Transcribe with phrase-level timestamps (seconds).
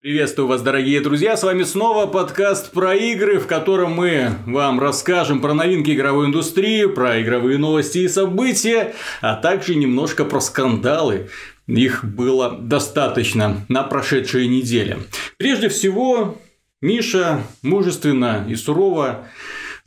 [0.00, 1.36] Приветствую вас, дорогие друзья!
[1.36, 6.84] С вами снова подкаст про игры, в котором мы вам расскажем про новинки игровой индустрии,
[6.86, 11.30] про игровые новости и события, а также немножко про скандалы.
[11.66, 14.98] Их было достаточно на прошедшей неделе.
[15.36, 16.38] Прежде всего,
[16.80, 19.26] Миша мужественно и сурово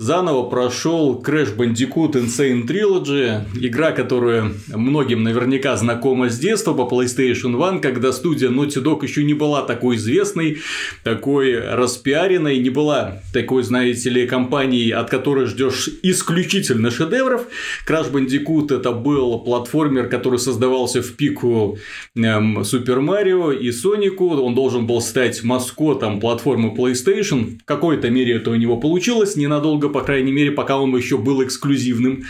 [0.01, 7.63] заново прошел Crash Bandicoot Insane Trilogy, игра, которая многим наверняка знакома с детства по PlayStation
[7.63, 10.57] 1, когда студия Naughty Dog еще не была такой известной,
[11.03, 17.45] такой распиаренной, не была такой, знаете ли, компанией, от которой ждешь исключительно шедевров.
[17.87, 21.77] Crash Bandicoot это был платформер, который создавался в пику
[22.15, 28.37] эм, Super Mario и Сонику, он должен был стать маскотом платформы PlayStation, в какой-то мере
[28.37, 32.23] это у него получилось, ненадолго по крайней мере, пока он еще был эксклюзивным.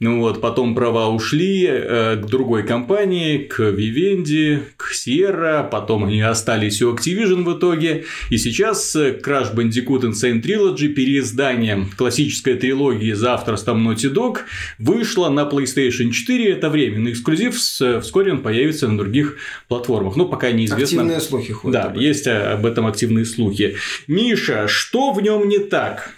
[0.00, 6.20] Ну вот, потом права ушли э, к другой компании, к Vivendi, к Sierra, потом они
[6.20, 8.04] остались у Activision в итоге.
[8.30, 14.38] И сейчас э, Crash Bandicoot Insane Trilogy, переиздание классической трилогии за авторством Naughty Dog,
[14.78, 16.52] вышло на PlayStation 4.
[16.52, 19.36] Это временный эксклюзив, вскоре он появится на других
[19.68, 20.16] платформах.
[20.16, 21.02] Ну, пока неизвестно.
[21.02, 21.94] Активные слухи ходят.
[21.94, 23.76] Да, есть об этом активные слухи.
[24.06, 26.14] Миша, что в нем не так?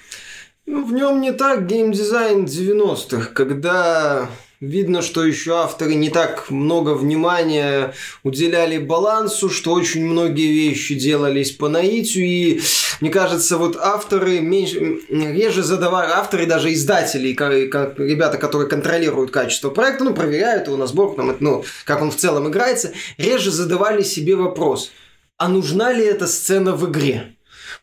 [0.73, 4.29] Ну, в нем не так геймдизайн 90-х, когда
[4.61, 11.51] видно, что еще авторы не так много внимания уделяли балансу, что очень многие вещи делались
[11.51, 12.61] по наитию, и
[13.01, 19.71] мне кажется, вот авторы меньше, реже задавали, авторы даже издатели, как, ребята, которые контролируют качество
[19.71, 24.05] проекта, ну, проверяют его на сборку, там, ну, как он в целом играется, реже задавали
[24.05, 24.93] себе вопрос,
[25.37, 27.35] а нужна ли эта сцена в игре?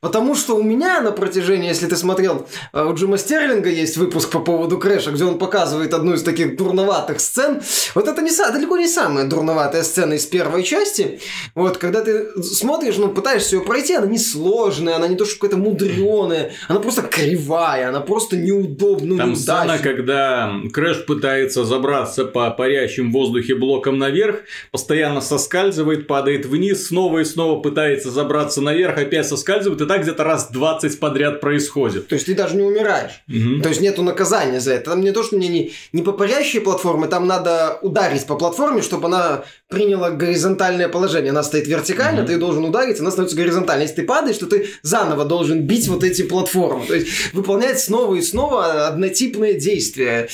[0.02, 4.30] Потому что у меня на протяжении, если ты смотрел, э, у Джима Стерлинга есть выпуск
[4.30, 7.62] по поводу Крэша, где он показывает одну из таких дурноватых сцен.
[7.96, 11.20] Вот это не, далеко не самая дурноватая сцена из первой части.
[11.56, 15.40] Вот, когда ты смотришь, ну, пытаешься ее пройти, она не сложная, она не то, что
[15.40, 19.18] какая-то мудреная, она просто кривая, она просто неудобная.
[19.18, 26.46] Там сцена, когда Крэш пытается забраться по парящим в воздухе блокам наверх, постоянно соскальзывает, падает
[26.46, 32.08] вниз, снова и снова пытается забраться наверх, опять соскальзывает, так где-то раз 20 подряд происходит.
[32.08, 33.24] То есть ты даже не умираешь.
[33.28, 33.62] Угу.
[33.64, 34.92] То есть нету наказания за это.
[34.92, 38.82] Там не то, что мне не, не по парящей платформе, там надо ударить по платформе,
[38.82, 41.32] чтобы она приняла горизонтальное положение.
[41.32, 42.28] Она стоит вертикально, угу.
[42.28, 43.84] ты должен ударить, она становится горизонтальной.
[43.84, 46.86] Если ты падаешь, то ты заново должен бить вот эти платформы.
[46.86, 50.28] То есть выполнять снова и снова однотипные действия.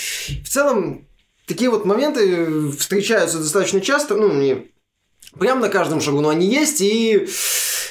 [0.44, 1.08] В целом,
[1.46, 4.73] такие вот моменты встречаются достаточно часто, ну, не
[5.40, 7.28] прям на каждом шагу, но они есть, и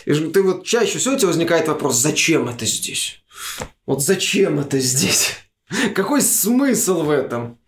[0.04, 3.22] и ты вот чаще всего у тебя возникает вопрос, зачем это здесь?
[3.86, 5.36] Вот зачем это здесь?
[5.94, 7.58] Какой смысл в этом?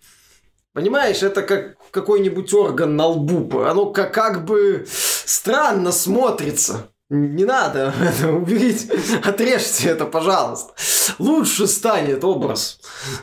[0.72, 3.60] Понимаешь, это как какой-нибудь орган на лбу.
[3.60, 6.90] Оно как, как бы странно смотрится.
[7.10, 8.88] Не надо это уберите,
[9.22, 10.72] отрежьте это, пожалуйста.
[11.18, 12.80] Лучше станет образ.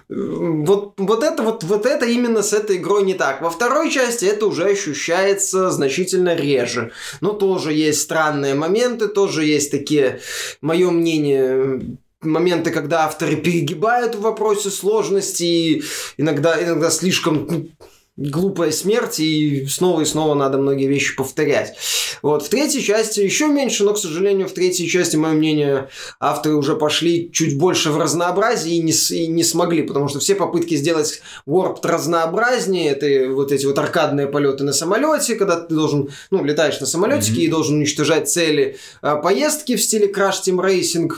[0.07, 3.41] Вот, вот, это, вот, вот это именно с этой игрой не так.
[3.41, 6.91] Во второй части это уже ощущается значительно реже.
[7.21, 10.21] Но тоже есть странные моменты, тоже есть такие,
[10.61, 15.83] мое мнение, моменты, когда авторы перегибают в вопросе сложности, и
[16.17, 17.69] иногда, иногда слишком ну,
[18.17, 21.75] глупая смерть, и снова и снова надо многие вещи повторять.
[22.21, 22.43] Вот.
[22.43, 25.89] В третьей части еще меньше, но, к сожалению, в третьей части, мое мнение,
[26.19, 30.35] авторы уже пошли чуть больше в разнообразие и не, и не смогли, потому что все
[30.35, 36.09] попытки сделать Warp разнообразнее, это вот эти вот аркадные полеты на самолете, когда ты должен,
[36.29, 37.45] ну, летаешь на самолетике mm-hmm.
[37.45, 41.09] и должен уничтожать цели, а, поездки в стиле Crash Team Racing,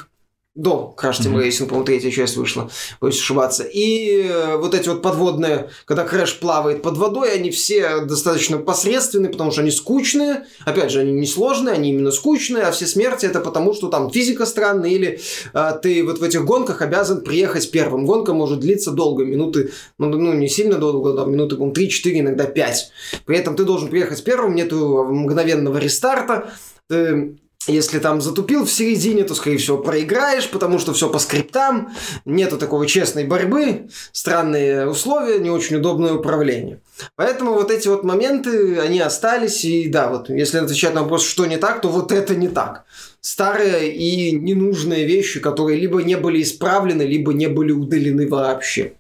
[0.56, 1.48] до Crash Team mm-hmm.
[1.48, 2.70] Racing, по-моему, третья часть вышла,
[3.02, 3.64] боюсь ошибаться.
[3.64, 9.32] И э, вот эти вот подводные, когда Крэш плавает под водой, они все достаточно посредственные,
[9.32, 10.46] потому что они скучные.
[10.64, 14.12] Опять же, они не сложные, они именно скучные, а все смерти это потому, что там
[14.12, 15.20] физика странная, или
[15.54, 18.06] э, ты вот в этих гонках обязан приехать первым.
[18.06, 22.46] Гонка может длиться долго, минуты, ну, ну не сильно долго, там, минуты, по-моему, 3-4, иногда
[22.46, 22.92] 5.
[23.26, 26.54] При этом ты должен приехать первым, нету мгновенного рестарта,
[26.88, 27.38] ты
[27.68, 31.94] если там затупил в середине, то, скорее всего, проиграешь, потому что все по скриптам,
[32.26, 36.82] нету такой честной борьбы, странные условия, не очень удобное управление.
[37.16, 41.46] Поэтому вот эти вот моменты, они остались, и да, вот если отвечать на вопрос, что
[41.46, 42.86] не так, то вот это не так.
[43.22, 48.94] Старые и ненужные вещи, которые либо не были исправлены, либо не были удалены вообще.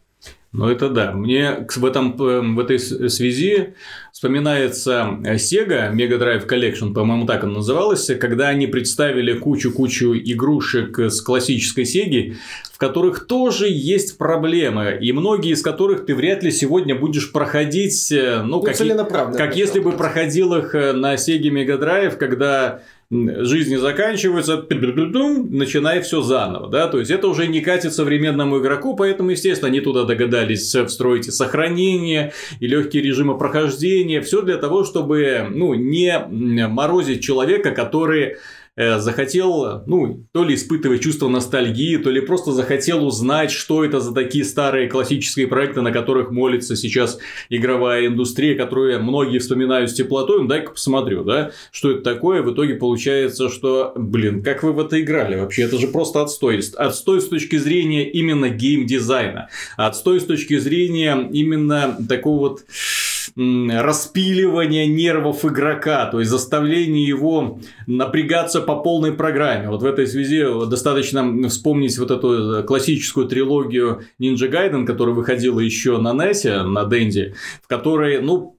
[0.53, 1.13] Ну, это да.
[1.13, 3.73] Мне в, этом, эм, в этой связи
[4.11, 11.21] вспоминается Sega Mega Drive Collection, по-моему, так она называлась, когда они представили кучу-кучу игрушек с
[11.21, 12.35] классической Sega,
[12.71, 18.11] в которых тоже есть проблемы, и многие из которых ты вряд ли сегодня будешь проходить,
[18.11, 22.83] э, ну, ну как, как если бы проходил их э, на Sega Mega Drive, когда
[23.45, 29.31] жизни заканчиваются, начинай все заново, да, то есть это уже не катит современному игроку, поэтому,
[29.31, 35.47] естественно, они туда догадались встроить и сохранение, и легкие режимы прохождения, все для того, чтобы,
[35.49, 36.19] ну, не
[36.67, 38.37] морозить человека, который
[38.75, 44.13] захотел, ну, то ли испытывать чувство ностальгии, то ли просто захотел узнать, что это за
[44.13, 50.41] такие старые классические проекты, на которых молится сейчас игровая индустрия, которые многие вспоминают с теплотой,
[50.41, 54.79] ну, дай-ка посмотрю, да, что это такое, в итоге получается, что, блин, как вы в
[54.79, 56.61] это играли вообще, это же просто отстой.
[56.75, 62.61] Отстой с точки зрения именно геймдизайна, отстой с точки зрения именно такого вот
[63.35, 69.69] распиливания нервов игрока, то есть заставление его напрягаться по полной программе.
[69.69, 75.59] Вот в этой связи достаточно вспомнить вот эту э, классическую трилогию Ninja Gaiden, которая выходила
[75.59, 78.57] еще на NES, на Денди, в которой, ну,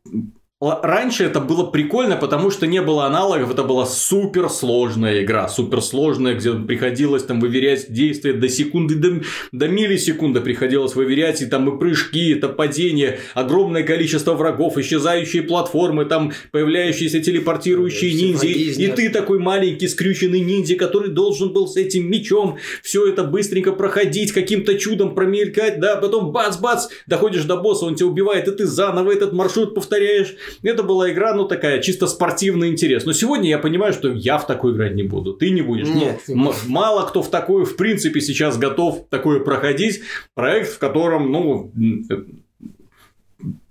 [0.83, 6.53] Раньше это было прикольно, потому что не было аналогов, это была суперсложная игра, суперсложная, где
[6.53, 9.21] приходилось там выверять действия до секунды, до,
[9.53, 16.07] до миллисекунды приходилось выверять, и там и прыжки, это падение, огромное количество врагов, исчезающие платформы,
[16.07, 21.77] там появляющиеся телепортирующие и ниндзя, и ты такой маленький скрюченный ниндзя, который должен был с
[21.77, 27.85] этим мечом все это быстренько проходить, каким-то чудом промелькать, да, потом бац-бац, доходишь до босса,
[27.85, 32.07] он тебя убивает, и ты заново этот маршрут повторяешь, это была игра, ну, такая чисто
[32.07, 33.05] спортивный интерес.
[33.05, 35.35] Но сегодня я понимаю, что я в такой играть не буду.
[35.35, 35.89] Ты не будешь.
[35.89, 36.23] Нет.
[36.29, 40.03] Ну, мало кто в такую, в принципе, сейчас готов такое проходить.
[40.35, 41.73] Проект, в котором, ну,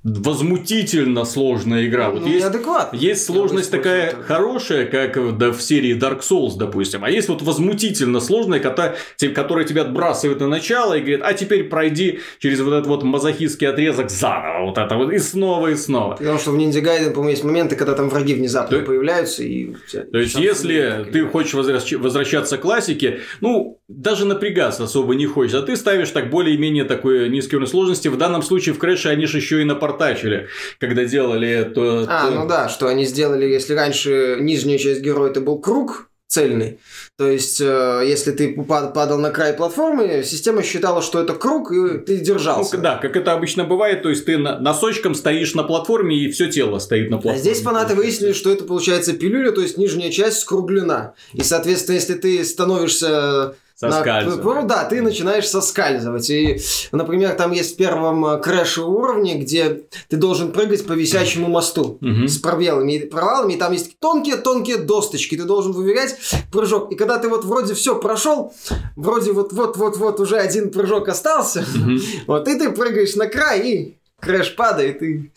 [0.03, 2.09] возмутительно сложная игра.
[2.09, 2.45] Вот ну, есть,
[2.93, 4.23] есть сложность такая это.
[4.23, 8.95] хорошая, как да, в серии Dark Souls, допустим, а есть вот возмутительно сложная, которая,
[9.33, 13.67] которая тебя отбрасывает на начало и говорит, а теперь пройди через вот этот вот мазохистский
[13.67, 16.15] отрезок заново, вот это вот, и снова, и снова.
[16.15, 19.73] Потому что в Ninja Gaiden, по-моему, есть моменты, когда там враги внезапно то, появляются и...
[20.11, 25.61] То есть, если ты хочешь возвращаться к классике, ну, даже напрягаться особо не хочешь, а
[25.61, 28.07] ты ставишь так более-менее такой низкий уровень сложности.
[28.09, 30.47] В данном случае в Крэше они же еще и напортачили,
[30.79, 32.05] когда делали это.
[32.07, 36.79] А, ну да, что они сделали, если раньше нижняя часть героя это был круг, цельный.
[37.17, 41.99] То есть, э, если ты падал на край платформы, система считала, что это круг, и
[41.99, 42.77] ты держался.
[42.77, 46.49] Ну, да, как это обычно бывает, то есть ты носочком стоишь на платформе, и все
[46.49, 47.37] тело стоит на платформе.
[47.37, 51.13] А здесь фанаты выяснили, что это получается пилюля, то есть нижняя часть скруглена.
[51.33, 54.45] И, соответственно, если ты становишься Соскальзывать.
[54.45, 56.29] На, ну да, ты начинаешь соскальзывать.
[56.29, 56.59] И,
[56.91, 61.97] например, там есть в первом э, крэше уровне, где ты должен прыгать по висящему мосту
[61.99, 62.27] угу.
[62.27, 63.53] с пробелами и провалами.
[63.53, 65.35] И там есть тонкие-тонкие досточки.
[65.35, 66.15] Ты должен выверять
[66.51, 66.91] прыжок.
[66.91, 68.53] И когда ты вот вроде все прошел,
[68.95, 71.97] вроде вот-вот-вот-вот уже один прыжок остался, угу.
[72.27, 75.31] вот и ты прыгаешь на край, и крэш падает, и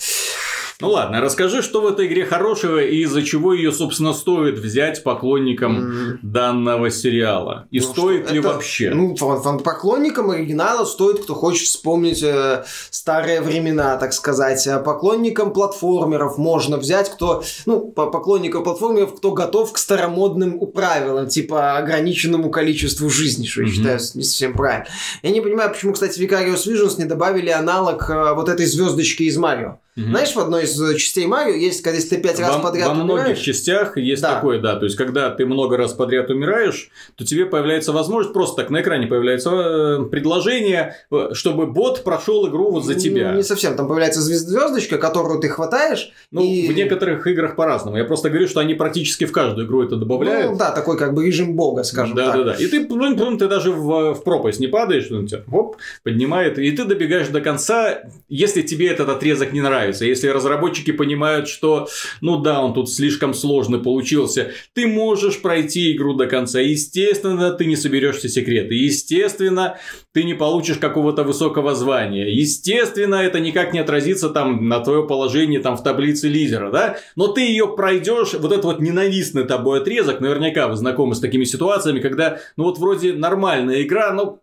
[0.81, 5.02] ну ладно, расскажи, что в этой игре хорошего и из-за чего ее, собственно, стоит взять
[5.02, 6.19] поклонникам mm.
[6.23, 7.67] данного сериала.
[7.70, 8.90] И ну, стоит ли это, вообще?
[8.90, 14.67] Ну, поклонникам оригинала стоит, кто хочет вспомнить э, старые времена, так сказать.
[14.67, 21.26] А поклонникам платформеров можно взять, кто, ну, по поклонникам платформеров, кто готов к старомодным правилам,
[21.28, 23.67] типа ограниченному количеству жизни, что mm-hmm.
[23.67, 24.87] я считаю не совсем правильно.
[25.23, 29.38] Я не понимаю, почему, кстати, Vicarious Visions не добавили аналог э, вот этой звездочки из
[29.38, 29.78] Марио.
[29.96, 30.10] Угу.
[30.10, 32.94] Знаешь, в одной из э, частей Марио есть, когда если ты пять раз подряд Во
[32.94, 34.34] многих частях есть да.
[34.34, 34.76] такое, да.
[34.76, 38.82] То есть, когда ты много раз подряд умираешь, то тебе появляется возможность, просто так на
[38.82, 43.32] экране появляется э, предложение, э, чтобы бот прошел игру вот за тебя.
[43.32, 43.75] Не, совсем.
[43.75, 46.12] Там появляется звездочка, которую ты хватаешь.
[46.30, 46.68] Ну, и...
[46.68, 47.97] в некоторых играх по-разному.
[47.97, 50.52] Я просто говорю, что они практически в каждую игру это добавляют.
[50.52, 52.37] Ну, да, такой как бы режим бога, скажем да, так.
[52.37, 52.62] Да, да, да.
[52.62, 56.71] И ты, ну, ты даже в, в пропасть не падаешь, он тебя хоп, поднимает, и
[56.71, 60.05] ты добегаешь до конца, если тебе этот отрезок не нравится нравится.
[60.05, 61.88] Если разработчики понимают, что,
[62.21, 66.61] ну да, он тут слишком сложный получился, ты можешь пройти игру до конца.
[66.61, 68.75] Естественно, ты не соберешь все секреты.
[68.75, 69.78] Естественно,
[70.12, 72.28] ты не получишь какого-то высокого звания.
[72.28, 76.97] Естественно, это никак не отразится там на твое положение там в таблице лидера, да?
[77.16, 81.45] Но ты ее пройдешь, вот этот вот ненавистный тобой отрезок, наверняка вы знакомы с такими
[81.45, 84.40] ситуациями, когда, ну вот вроде нормальная игра, но вот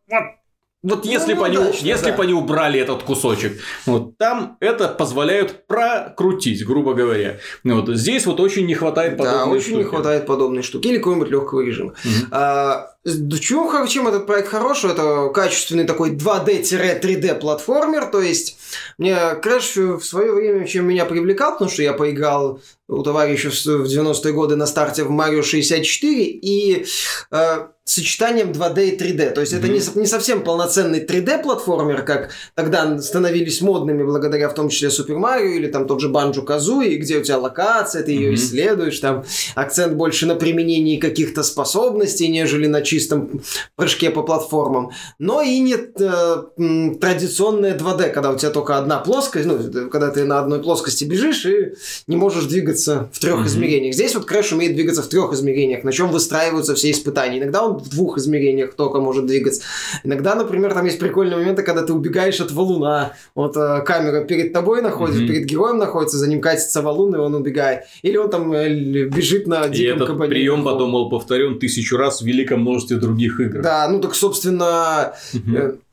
[0.83, 2.17] вот если, ну, бы, они, если да.
[2.17, 7.39] бы они убрали этот кусочек, вот там это позволяют прокрутить, грубо говоря.
[7.63, 9.77] Вот здесь вот очень не хватает подобной Да, очень штуки.
[9.77, 11.91] не хватает подобной штуки или какого-нибудь легкого режима.
[11.91, 12.27] Угу.
[12.31, 14.91] А, чем, чем этот проект хороший?
[14.91, 18.57] Это качественный такой 2D-3D платформер, то есть
[18.97, 23.85] мне Crash в свое время чем меня привлекал, потому что я поиграл у товарища в
[23.85, 26.85] 90-е годы на старте в Mario 64, и
[27.31, 29.31] э, сочетанием 2D и 3D.
[29.31, 29.57] То есть mm-hmm.
[29.57, 35.17] это не, не совсем полноценный 3D-платформер, как тогда становились модными благодаря в том числе Супер
[35.17, 38.35] Марио или там тот же Банджо Казуи, где у тебя локация, ты ее mm-hmm.
[38.35, 39.23] исследуешь, там
[39.55, 43.41] акцент больше на применении каких-то способностей, нежели на чистом
[43.75, 44.91] прыжке по платформам.
[45.19, 50.25] Но и не э, традиционное 2D, когда у тебя только одна плоскость, ну, когда ты
[50.25, 51.73] на одной плоскости бежишь и
[52.07, 53.47] не можешь двигаться в трех mm-hmm.
[53.47, 53.95] измерениях.
[53.95, 57.39] Здесь вот Crash умеет двигаться в трех измерениях, на чем выстраиваются все испытания.
[57.39, 59.61] Иногда он в двух измерениях только может двигаться.
[60.03, 63.13] Иногда, например, там есть прикольные моменты, когда ты убегаешь от валуна.
[63.33, 65.27] Вот э, камера перед тобой находится, mm-hmm.
[65.27, 67.83] перед героем находится, за ним катится валун, и он убегает.
[68.03, 68.69] Или он там э,
[69.05, 70.29] бежит на диком И этот кабане.
[70.29, 73.61] прием потом был повторен тысячу раз в великом множестве других игр.
[73.61, 75.13] Да, ну так, собственно.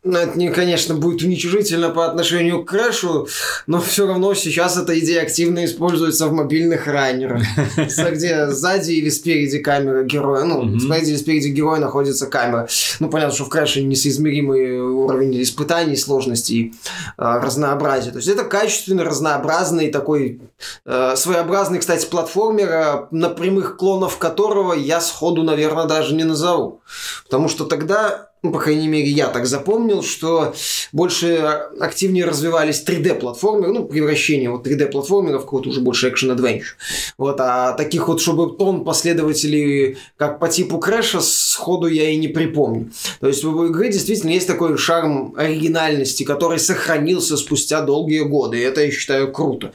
[0.02, 3.28] Ну, это, не, конечно, будет уничижительно по отношению к Крэшу,
[3.66, 7.42] но все равно сейчас эта идея активно используется в мобильных раннерах,
[8.12, 12.66] где сзади или спереди камера героя, ну, сзади или спереди героя находится камера.
[12.98, 16.74] Ну, понятно, что в Крэше несоизмеримый уровень испытаний, сложности и
[17.18, 18.10] а, разнообразия.
[18.10, 20.40] То есть это качественный, разнообразный такой
[20.86, 26.80] э, своеобразный, кстати, платформер, на прямых клонов которого я сходу, наверное, даже не назову.
[27.24, 30.54] Потому что тогда ну, по крайней мере, я так запомнил, что
[30.92, 31.36] больше
[31.78, 36.76] активнее развивались 3D-платформеры, ну, превращение вот 3D-платформеров в какого-то уже больше action-adventure.
[37.18, 42.28] Вот, а таких вот, чтобы тон последователей, как по типу Крэша, сходу я и не
[42.28, 42.90] припомню.
[43.20, 48.62] То есть в игре действительно есть такой шарм оригинальности, который сохранился спустя долгие годы, и
[48.62, 49.72] это, я считаю, круто.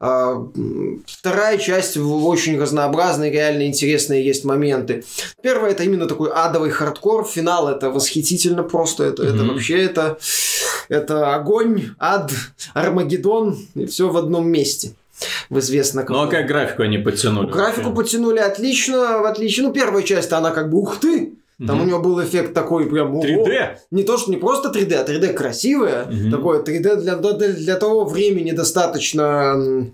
[0.00, 0.44] А,
[1.06, 5.04] вторая часть очень разнообразная, реально интересные есть моменты.
[5.42, 9.04] Первое, это именно такой адовый хардкор, финал это восхитительно просто.
[9.04, 9.34] Это, mm-hmm.
[9.34, 10.18] это вообще это,
[10.88, 12.32] это огонь, ад,
[12.74, 14.94] Армагеддон и все в одном месте
[15.50, 16.16] в известно каком.
[16.16, 17.46] Ну а как графику они подтянули?
[17.46, 19.66] Ну, графику подтянули отлично, в отличие.
[19.66, 21.34] Ну, первая часть, она как бы ух ты,
[21.66, 21.84] там угу.
[21.84, 23.20] у него был эффект такой прям...
[23.20, 23.76] 3D?
[23.90, 26.04] Не то, что не просто 3D, а 3D красивое.
[26.04, 26.30] Угу.
[26.30, 29.86] Такое 3D для, для, для того времени достаточно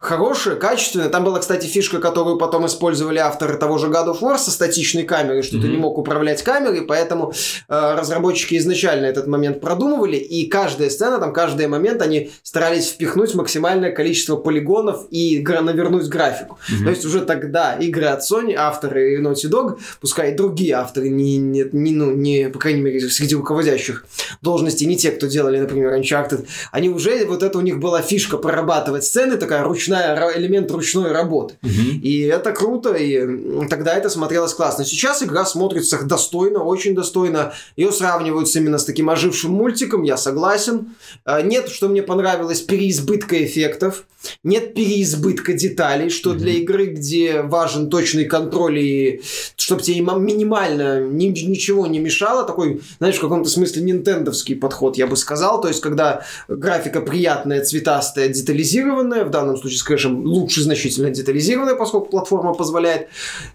[0.00, 1.10] хорошее, качественное.
[1.10, 5.02] Там была, кстати, фишка, которую потом использовали авторы того же God of War со статичной
[5.02, 5.60] камерой, что mm-hmm.
[5.60, 7.34] ты не мог управлять камерой, поэтому
[7.68, 13.34] э, разработчики изначально этот момент продумывали, и каждая сцена, там каждый момент они старались впихнуть
[13.34, 16.58] максимальное количество полигонов и навернуть графику.
[16.70, 16.84] Mm-hmm.
[16.84, 21.36] То есть уже тогда игры от Sony, авторы Naughty Dog, пускай и другие авторы, не,
[21.36, 24.06] не, не, ну, не, по крайней мере, среди руководящих
[24.40, 28.38] должностей, не те, кто делали, например, Uncharted, они уже, вот это у них была фишка
[28.38, 31.54] прорабатывать сцены, такая ручная ручная, элемент ручной работы.
[31.62, 32.00] Угу.
[32.02, 34.84] И это круто, и тогда это смотрелось классно.
[34.84, 37.52] Сейчас игра смотрится достойно, очень достойно.
[37.76, 40.94] Ее сравнивают именно с таким ожившим мультиком, я согласен.
[41.24, 44.04] А, нет, что мне понравилось, переизбытка эффектов.
[44.42, 49.22] Нет переизбытка деталей, что mm для игры, где важен точный контроль и
[49.56, 55.06] чтобы тебе минимально ни, ничего не мешало, такой, знаешь, в каком-то смысле нинтендовский подход, я
[55.06, 55.60] бы сказал.
[55.60, 62.08] То есть, когда графика приятная, цветастая, детализированная, в данном случае, скажем, лучше значительно детализированная, поскольку
[62.08, 63.08] платформа позволяет,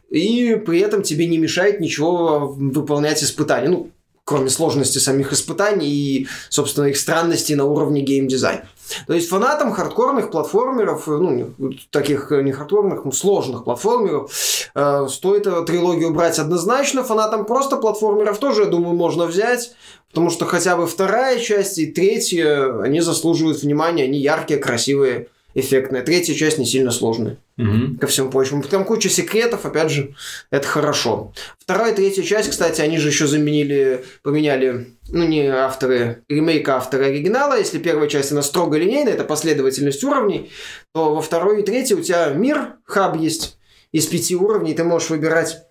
[0.10, 3.69] и при этом тебе не мешает ничего выполнять испытания.
[3.69, 3.91] Ну,
[4.25, 8.67] кроме сложности самих испытаний и, собственно, их странностей на уровне геймдизайна.
[9.08, 11.56] То есть фанатам хардкорных платформеров, ну,
[11.89, 14.32] таких не хардкорных, сложных платформеров,
[14.74, 17.04] э, стоит эту трилогию брать однозначно.
[17.04, 19.75] Фанатам просто платформеров тоже, я думаю, можно взять,
[20.10, 26.04] потому что хотя бы вторая часть и третья, они заслуживают внимания, они яркие, красивые, эффектные.
[26.04, 27.38] Третья часть не сильно сложная.
[27.58, 27.98] Угу.
[28.00, 28.62] Ко всему прочему.
[28.62, 30.14] Там куча секретов, опять же,
[30.52, 31.34] это хорошо.
[31.58, 37.06] Вторая и третья часть, кстати, они же еще заменили, поменяли, ну, не авторы ремейка, авторы
[37.06, 37.58] оригинала.
[37.58, 40.52] Если первая часть, она строго линейная, это последовательность уровней,
[40.94, 43.58] то во второй и третьей у тебя мир, хаб есть
[43.94, 45.64] из пяти уровней, ты можешь выбирать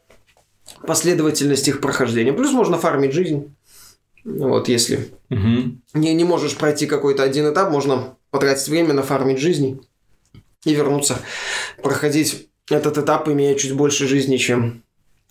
[0.87, 2.33] последовательность их прохождения.
[2.33, 3.55] Плюс можно фармить жизнь.
[4.25, 5.77] Вот, если угу.
[5.93, 9.81] не, не можешь пройти какой-то один этап, можно потратить время на фармить жизни
[10.65, 11.21] и вернуться,
[11.81, 14.83] проходить этот этап, имея чуть больше жизни, чем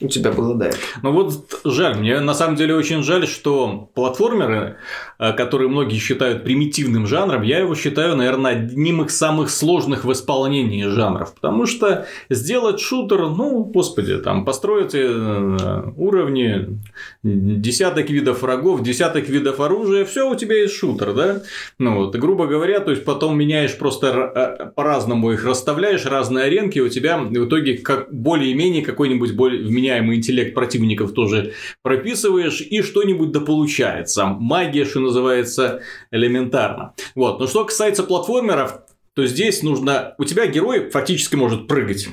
[0.02, 0.82] у тебя было этого.
[1.02, 4.78] Ну вот жаль, мне на самом деле очень жаль, что платформеры,
[5.20, 10.12] э, которые многие считают примитивным жанром, я его считаю, наверное, одним из самых сложных в
[10.12, 11.34] исполнении жанров.
[11.34, 16.80] Потому что сделать шутер, ну, господи, там построить э, уровни,
[17.24, 21.42] десяток видов врагов, десяток видов оружия, все у тебя есть шутер, да?
[21.80, 26.80] Ну вот, грубо говоря, то есть потом меняешь просто э, по-разному их расставляешь, разные аренки,
[26.80, 32.82] у тебя в итоге как более-менее какой-нибудь более вменяемый вменяемый интеллект противников тоже прописываешь, и
[32.82, 34.26] что-нибудь да получается.
[34.26, 35.82] Магия, что называется,
[36.12, 36.94] элементарно.
[37.16, 37.40] Вот.
[37.40, 38.80] Но что касается платформеров,
[39.14, 40.16] то здесь нужно...
[40.18, 42.08] У тебя герой фактически может прыгать.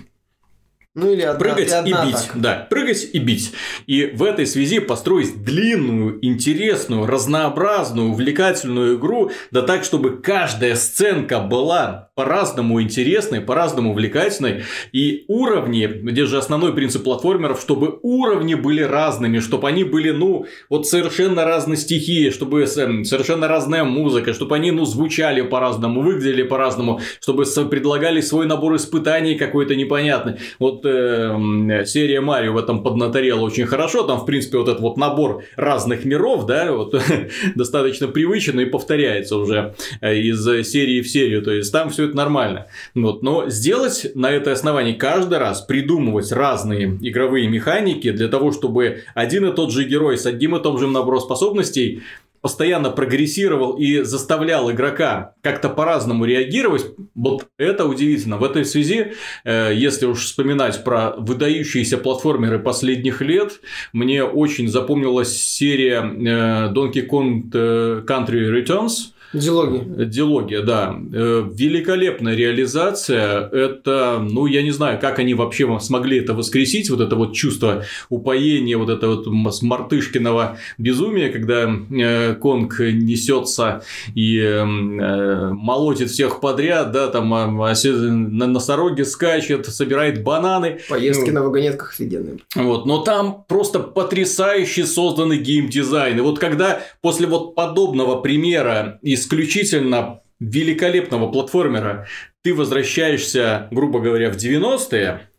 [1.00, 2.14] Ну или одна, прыгать и, одна бить.
[2.14, 2.38] атака.
[2.38, 3.52] Да, прыгать и бить.
[3.87, 11.40] И в этой связи построить длинную, интересную, разнообразную, увлекательную игру, да так, чтобы каждая сценка
[11.40, 14.64] была по-разному интересной, по-разному увлекательной.
[14.92, 20.45] И уровни, где же основной принцип платформеров, чтобы уровни были разными, чтобы они были, ну,
[20.69, 26.42] вот совершенно разной стихии, чтобы эм, совершенно разная музыка, чтобы они, ну, звучали по-разному, выглядели
[26.42, 30.35] по-разному, чтобы предлагали свой набор испытаний какой-то непонятный.
[30.59, 34.03] Вот э, серия Марио в этом поднаторела очень хорошо.
[34.03, 36.95] Там, в принципе, вот этот вот набор разных миров, да, вот
[37.55, 41.43] достаточно привычен и повторяется уже э, из серии в серию.
[41.43, 42.67] То есть там все это нормально.
[42.95, 43.23] Вот.
[43.23, 49.47] Но сделать на этой основании каждый раз придумывать разные игровые механики для того, чтобы один
[49.47, 52.03] и тот же герой с одним и том же набором способностей
[52.41, 58.39] постоянно прогрессировал и заставлял игрока как-то по-разному реагировать, вот это удивительно.
[58.39, 59.13] В этой связи,
[59.45, 63.61] э, если уж вспоминать про выдающиеся платформеры последних лет,
[63.93, 70.05] мне очень запомнилась серия э, Donkey Kong э, Country Returns, Диалоги.
[70.07, 70.95] Диалогия, да.
[71.13, 73.49] Э, Великолепная реализация.
[73.49, 77.85] Это, ну, я не знаю, как они вообще смогли это воскресить, вот это вот чувство
[78.09, 79.27] упоения, вот это вот
[79.63, 83.83] мартышкиного безумия, когда э, Конг несется
[84.15, 90.81] и э, молотит всех подряд, да, там а, осе- на носороге скачет, собирает бананы.
[90.89, 92.39] Поездки Ну, на вагонетках офигенные.
[92.55, 96.19] вот, но там просто потрясающе созданный геймдизайн.
[96.19, 102.07] И вот когда после вот подобного примера исключительно великолепного платформера.
[102.43, 105.30] Ты возвращаешься, грубо говоря, в 90-е,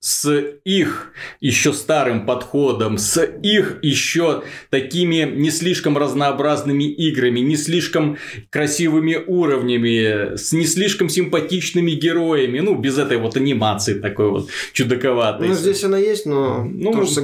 [0.00, 0.30] с
[0.64, 8.18] их еще старым подходом, с их еще такими не слишком разнообразными играми, не слишком
[8.50, 15.48] красивыми уровнями, с не слишком симпатичными героями, ну, без этой вот анимации такой вот чудаковатой.
[15.48, 17.14] Ну, здесь она есть, но Ну, тоже с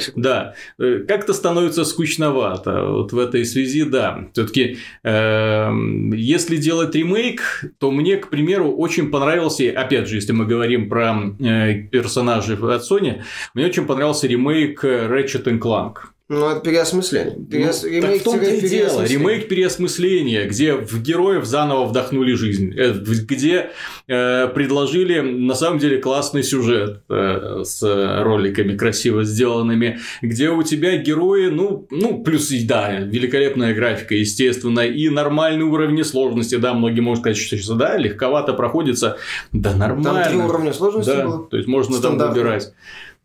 [0.00, 0.28] секунду.
[0.28, 2.84] Да, э, как-то становится скучновато.
[2.90, 4.28] Вот в этой связи, да.
[4.32, 10.88] Все-таки, если делать ремейк, то мне, к примеру, очень понравился, опять же, если мы говорим
[10.88, 13.22] про э, персонажей от Sony,
[13.54, 16.15] мне очень понравился ремейк Ratchet Clank.
[16.28, 17.36] Ну, это переосмысление.
[17.48, 17.84] Переос...
[17.84, 19.04] Ну, так в том-то и дело.
[19.04, 23.70] Ремейк переосмысления, где в героев заново вдохнули жизнь, э, где
[24.08, 27.80] э, предложили на самом деле классный сюжет э, с
[28.24, 35.08] роликами красиво сделанными, где у тебя герои, ну, ну плюс да, великолепная графика, естественно, и
[35.08, 39.16] нормальный уровень сложности, да, многие могут сказать, что да, легковато проходится,
[39.52, 40.22] да нормально.
[40.24, 41.46] Там три уровня сложности Да, было.
[41.46, 42.72] то есть можно там выбирать.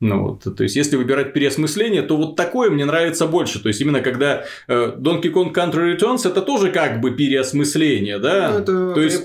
[0.02, 3.62] Ну, вот, то есть, если выбирать переосмысление, то вот такое мне нравится больше.
[3.62, 8.50] То есть, именно когда э, Donkey Kong Country Returns это тоже как бы переосмысление, да?
[8.52, 9.24] Ну, это то есть,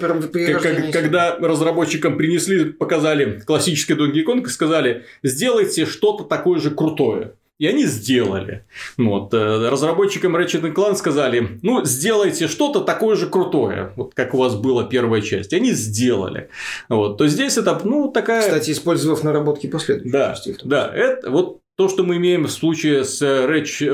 [0.53, 6.71] как- как- когда разработчикам принесли, показали классический Donkey Kong и сказали, сделайте что-то такое же
[6.71, 7.33] крутое.
[7.59, 8.66] И они сделали.
[8.99, 14.35] Ну Вот, э, разработчикам Ratchet Clank сказали, ну, сделайте что-то такое же крутое, вот как
[14.35, 15.53] у вас была первая часть.
[15.53, 16.51] И они сделали.
[16.88, 18.42] Вот, то здесь это, ну, такая...
[18.42, 23.05] Кстати, использовав наработки последующих Да, частей да, это вот то, что мы имеем в случае
[23.05, 23.87] с э, Рэч, э,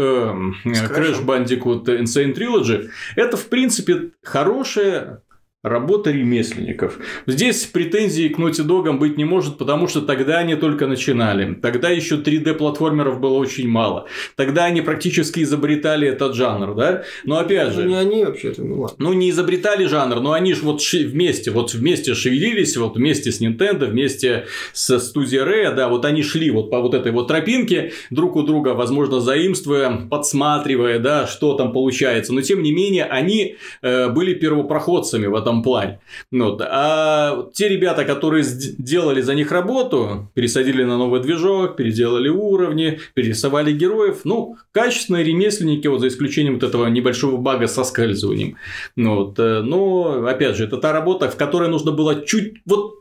[0.65, 1.25] С Crash.
[1.25, 5.23] Bandicoot Insane Trilogy, это, в принципе, хорошая
[5.63, 6.99] работа ремесленников.
[7.27, 11.55] Здесь претензий к Naughty Dog быть не может, потому что тогда они только начинали.
[11.55, 14.07] Тогда еще 3D-платформеров было очень мало.
[14.35, 17.05] Тогда они практически изобретали этот жанр, да?
[17.25, 17.83] Но опять же...
[17.83, 18.97] Ну, не они вообще-то, ну ладно.
[18.99, 23.31] Ну, не изобретали жанр, но они же вот ши- вместе, вот вместе шевелились, вот вместе
[23.31, 27.29] с Nintendo, вместе с студией Rare, да, вот они шли вот по вот этой вот
[27.29, 32.33] тропинке, друг у друга, возможно, заимствуя, подсматривая, да, что там получается.
[32.35, 36.01] Но, тем не менее, они э, были первопроходцами в этом плане.
[36.31, 36.63] Ну Вот.
[36.65, 43.01] А те ребята, которые сд- делали за них работу, пересадили на новый движок, переделали уровни,
[43.15, 48.57] перерисовали героев, ну, качественные ремесленники, вот за исключением вот этого небольшого бага со скальзыванием.
[48.97, 52.95] Вот, э, но, опять же, это та работа, в которой нужно было чуть вот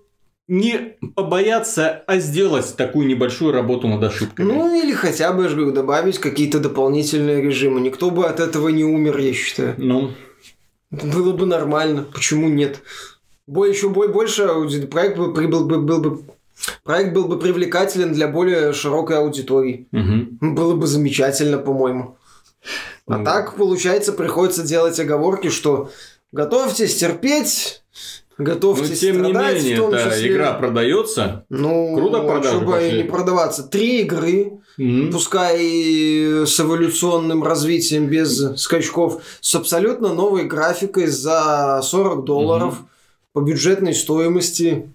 [0.48, 4.52] не побояться, а сделать такую небольшую работу над ошибками.
[4.52, 7.80] Ну, или хотя бы, я же говорю, добавить какие-то дополнительные режимы.
[7.80, 9.76] Никто бы от этого не умер, я считаю.
[9.78, 10.10] Ну,
[10.91, 12.04] Было бы нормально.
[12.04, 12.80] Почему нет?
[13.47, 14.47] Бо- Еще бо- больше
[14.91, 16.21] проект бы прибыл бы, был бы
[16.84, 19.88] проект был бы привлекателен для более широкой аудитории.
[19.91, 20.38] мгм.
[20.56, 22.17] Было бы замечательно, по-моему.
[23.08, 23.25] А Ну.
[23.25, 25.89] так, получается, приходится делать оговорки, что
[26.32, 27.82] готовьтесь терпеть.
[28.43, 30.32] Готовьте Но тем не страдать, в менее, том эта числе.
[30.34, 31.45] игра продается.
[31.49, 32.97] Ну, Круто продажи чтобы пошли.
[32.97, 33.63] не продаваться.
[33.63, 35.12] Три игры, Мгм.
[35.12, 42.77] пускай и с эволюционным развитием, без скачков, с абсолютно новой графикой за 40 долларов
[43.34, 44.89] по бюджетной стоимости.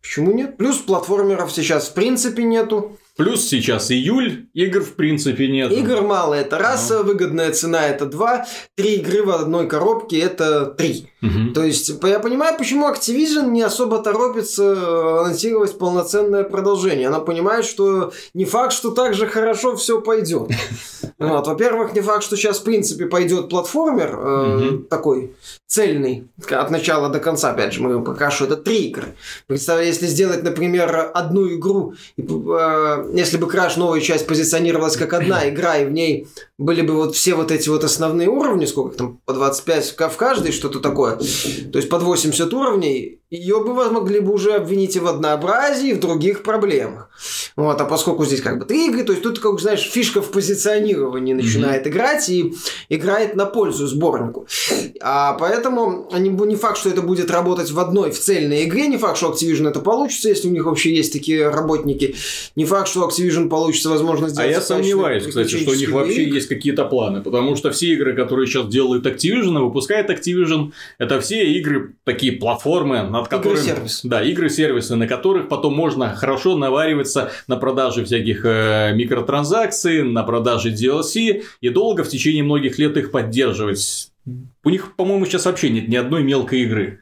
[0.00, 0.56] Почему нет?
[0.56, 2.98] Плюс платформеров сейчас в принципе нету.
[3.22, 5.70] Плюс сейчас июль, игр в принципе нет.
[5.70, 11.06] Игр мало, это раз, выгодная цена это два, три игры в одной коробке это три.
[11.20, 11.52] Мгм.
[11.54, 17.06] То есть, я понимаю, почему Activision не особо торопится э, анонсировать полноценное продолжение.
[17.06, 20.48] Она понимает, что не факт, что так же хорошо все пойдет.
[21.18, 21.46] Вот.
[21.46, 25.36] Во-первых, не факт, что сейчас, в принципе, пойдет платформер э, такой
[25.72, 29.14] цельный, от начала до конца, опять же, мы пока что это три игры.
[29.46, 35.14] Представляю, если сделать, например, одну игру, и, э, если бы Crash новая часть позиционировалась как
[35.14, 38.98] одна игра, и в ней были бы вот все вот эти вот основные уровни, сколько
[38.98, 43.64] там, по 25 в ка- в каждой, что-то такое, то есть под 80 уровней, ее
[43.64, 47.01] бы могли бы уже обвинить и в однообразии, и в других проблемах.
[47.56, 50.30] Вот, а поскольку здесь как бы три игры, то есть тут, как знаешь, фишка в
[50.30, 52.54] позиционировании начинает играть и
[52.88, 54.46] играет на пользу сборнику.
[55.00, 58.96] А поэтому бу- не факт, что это будет работать в одной, в цельной игре, не
[58.96, 62.14] факт, что Activision это получится, если у них вообще есть такие работники,
[62.56, 65.66] не факт, что Activision получится возможность А сделать я качественные сомневаюсь, кстати, что у них
[65.66, 66.36] приключенческие вообще игры.
[66.36, 71.20] есть какие-то планы, потому что все игры, которые сейчас делает Activision и выпускает Activision, это
[71.20, 73.58] все игры, такие платформы, над которыми...
[73.58, 74.00] Игры-сервис.
[74.04, 76.56] Да, игры-сервисы, на которых потом можно хорошо
[77.14, 82.96] навариваться на продаже всяких э, микротранзакций, на продаже DLC и долго в течение многих лет
[82.96, 84.10] их поддерживать.
[84.64, 87.00] У них, по-моему, сейчас вообще нет ни одной мелкой игры.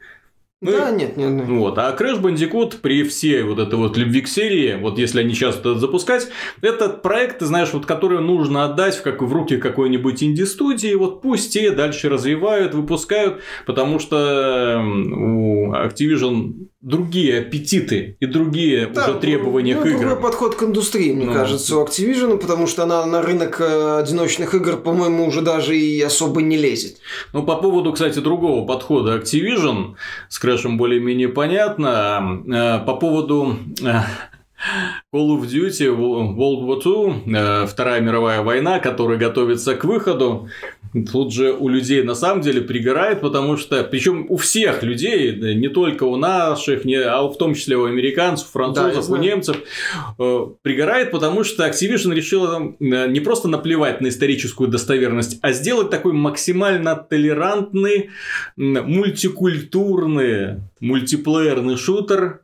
[0.63, 1.47] Ну, Да, нет, нет, нет.
[1.47, 1.79] Вот.
[1.79, 5.73] А Crash Bandicoot при всей вот этой вот любви к серии, вот если они часто
[5.73, 6.27] запускать,
[6.61, 11.23] этот проект, ты знаешь, вот который нужно отдать в, как, в руки какой-нибудь инди-студии, вот
[11.23, 19.19] пусть те дальше развивают, выпускают, потому что у Activision другие аппетиты и другие Да, уже
[19.19, 20.21] требования ну, к другой играм.
[20.21, 21.33] подход к индустрии, мне Ну.
[21.33, 26.01] кажется, у Activision, потому что она на рынок э, одиночных игр, по-моему, уже даже и
[26.01, 26.97] особо не лезет.
[27.33, 29.93] Ну, по поводу, кстати, другого подхода Activision,
[30.27, 32.41] с Крэшем более-менее понятно.
[32.47, 33.85] Э, По поводу э,
[35.13, 40.49] Call of Duty World War II, Вторая мировая война, которая готовится к выходу,
[41.11, 45.53] тут же у людей на самом деле пригорает, потому что, причем у всех людей, да,
[45.53, 49.23] не только у наших, не, а в том числе у американцев, Да, французов, у знаю.
[49.23, 49.57] немцев,
[50.19, 55.89] э, пригорает, потому что Activision решила э, не просто наплевать на историческую достоверность, а сделать
[55.89, 58.09] такой максимально толерантный,
[58.57, 62.41] мультикультурный, мультиплеерный шутер,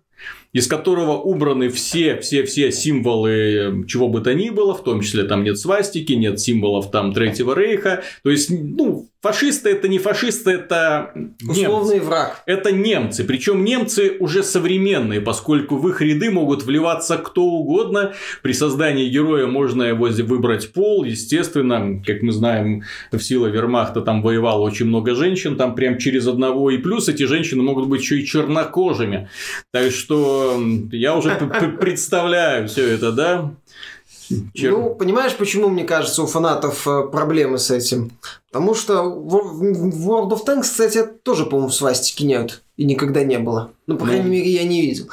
[0.57, 5.01] из которого убраны все, все, все символы э, чего бы то ни было, в том
[5.01, 8.01] числе там нет свастики, нет символов там Третьего Рейха.
[8.23, 11.61] То есть, ну, фашисты это не фашисты, это немцы.
[11.61, 12.41] Условный враг.
[12.47, 18.13] Это немцы, причем немцы уже современные, поскольку в их ряды могут вливаться кто угодно.
[18.41, 24.23] При создании героя можно его выбрать пол, естественно, как мы знаем, в силе вермахта там
[24.23, 28.19] воевало очень много женщин, там прям через одного, и плюс эти женщины могут быть еще
[28.19, 29.29] и чернокожими.
[29.71, 31.35] Так что м, я уже
[31.79, 33.51] представляю все это, да?
[34.53, 38.11] Чер- Ну, понимаешь, почему, мне кажется, у фанатов э, проблемы с этим?
[38.51, 42.61] Потому что в в World of Tanks, кстати, тоже, по-моему, свастики нет.
[42.75, 43.71] И никогда не было.
[43.87, 44.11] Ну, по Ну.
[44.11, 45.07] крайней мере, я не видел.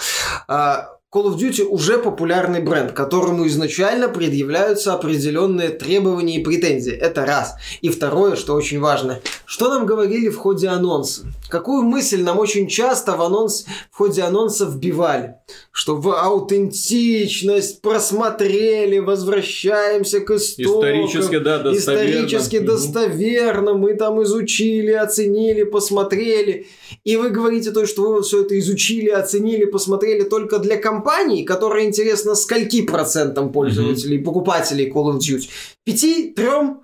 [0.49, 6.93] А, Call of Duty уже популярный бренд, которому изначально предъявляются определенные требования и претензии.
[6.93, 7.55] Это раз.
[7.83, 9.21] И второе, что очень важно.
[9.47, 11.23] Что нам говорили в ходе анонса?
[11.49, 15.37] Какую мысль нам очень часто в, анонс, в ходе анонса вбивали?
[15.71, 20.91] Что в аутентичность просмотрели, возвращаемся к истокам.
[20.91, 22.11] Исторически, да, достоверно.
[22.11, 22.67] Исторически Мгм.
[22.67, 26.67] достоверно, мы там изучили, оценили, посмотрели.
[27.05, 31.85] И вы говорите то, что вы все это изучили, оценили, посмотрели только для компаний, которая
[31.85, 35.49] интересна скольки процентам пользователей, покупателей Call of Duty?
[35.85, 36.84] Пяти, трем?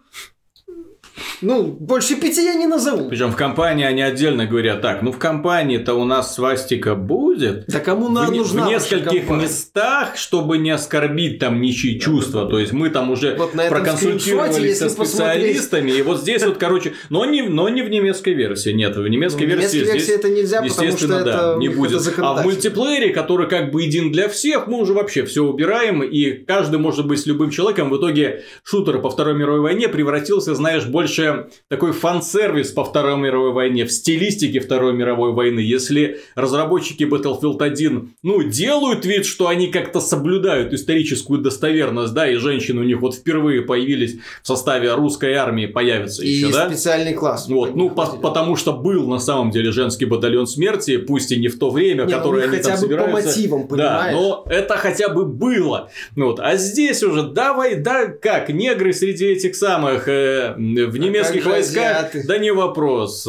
[1.43, 3.09] Ну, больше пяти я не назову.
[3.09, 7.81] Причем в компании они отдельно говорят, так, ну в компании-то у нас свастика будет, Да
[7.81, 9.43] кому в, нам не- нужна в нескольких компания?
[9.45, 12.49] местах, чтобы не оскорбить там ничьи чувства.
[12.49, 16.93] То есть мы там уже Вот проконсультировались со посмотреть- специалистами, и вот здесь вот, короче,
[17.09, 18.71] но не, но не в немецкой версии.
[18.71, 21.25] Нет, в немецкой Ну, в версии немецкой здесь, версии это нельзя, потому что естественно, это
[21.33, 22.01] да, у не будет.
[22.07, 26.03] это а в мультиплеере, который как бы един для всех, мы уже вообще все убираем,
[26.03, 27.91] и каждый может быть с любым человеком.
[27.91, 33.17] В итоге шутер по Второй мировой войне превратился, знаешь, больше больше такой фан-сервис по Второй
[33.17, 35.59] мировой войне, в стилистике Второй мировой войны.
[35.61, 42.37] Если разработчики Battlefield 1, ну, делают вид, что они как-то соблюдают историческую достоверность, да, и
[42.37, 46.69] женщины у них вот впервые появились в составе русской армии, появятся и еще, да?
[46.69, 47.49] специальный класс.
[47.49, 51.49] Вот, ну, по- потому что был на самом деле женский батальон смерти, пусть и не
[51.49, 53.29] в то время, Не, ну, которое они они там хотя бы по собираются.
[53.29, 54.15] мотивам, Да, понимаешь?
[54.17, 55.91] но это хотя бы было.
[56.15, 56.39] Вот.
[56.41, 60.55] А здесь уже давай, да как, негры среди этих самых э,
[60.91, 62.25] в немецких же войсках, азиаты?
[62.27, 63.29] да не вопрос.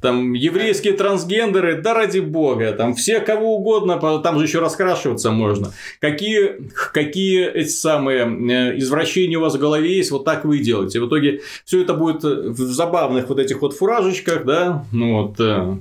[0.00, 5.72] Там еврейские трансгендеры, да ради бога, там все кого угодно, там же еще раскрашиваться можно.
[6.00, 10.62] Какие, какие эти самые э, извращения у вас в голове есть, вот так вы и
[10.62, 11.00] делаете.
[11.00, 15.76] В итоге все это будет в забавных вот этих вот фуражечках, да, ну вот, э,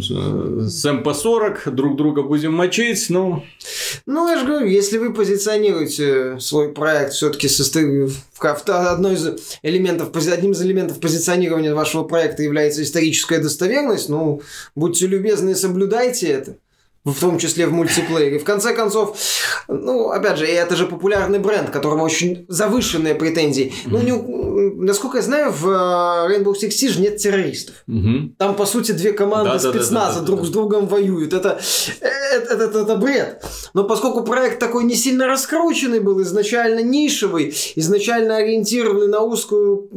[0.00, 3.44] с с МП-40 друг друга будем мочить, ну,
[4.06, 7.48] Ну, я же говорю, если вы позиционируете свой проект все-таки
[8.90, 9.26] одной из
[9.62, 14.42] элементов, одним из элементов позиционирования вашего проекта является историческая достоверность, ну,
[14.74, 16.56] будьте любезны и соблюдайте это.
[17.04, 18.38] В том числе в мультиплеере.
[18.38, 19.16] В конце концов,
[19.66, 23.72] ну, опять же, это же популярный бренд, которому очень завышенные претензии.
[23.86, 25.72] Ну, не- насколько я знаю, в э,
[26.38, 27.74] Rainbow Six Siege нет террористов.
[27.88, 28.36] мгм.
[28.38, 29.84] Там, по сути, две команды Да-да-да-да-да-да.
[29.84, 31.32] спецназа друг с другом воюют.
[31.32, 31.58] Это,
[32.00, 33.44] это, это, это бред.
[33.74, 39.88] Но поскольку проект такой не сильно раскрученный был, изначально нишевый, изначально ориентированный на узкую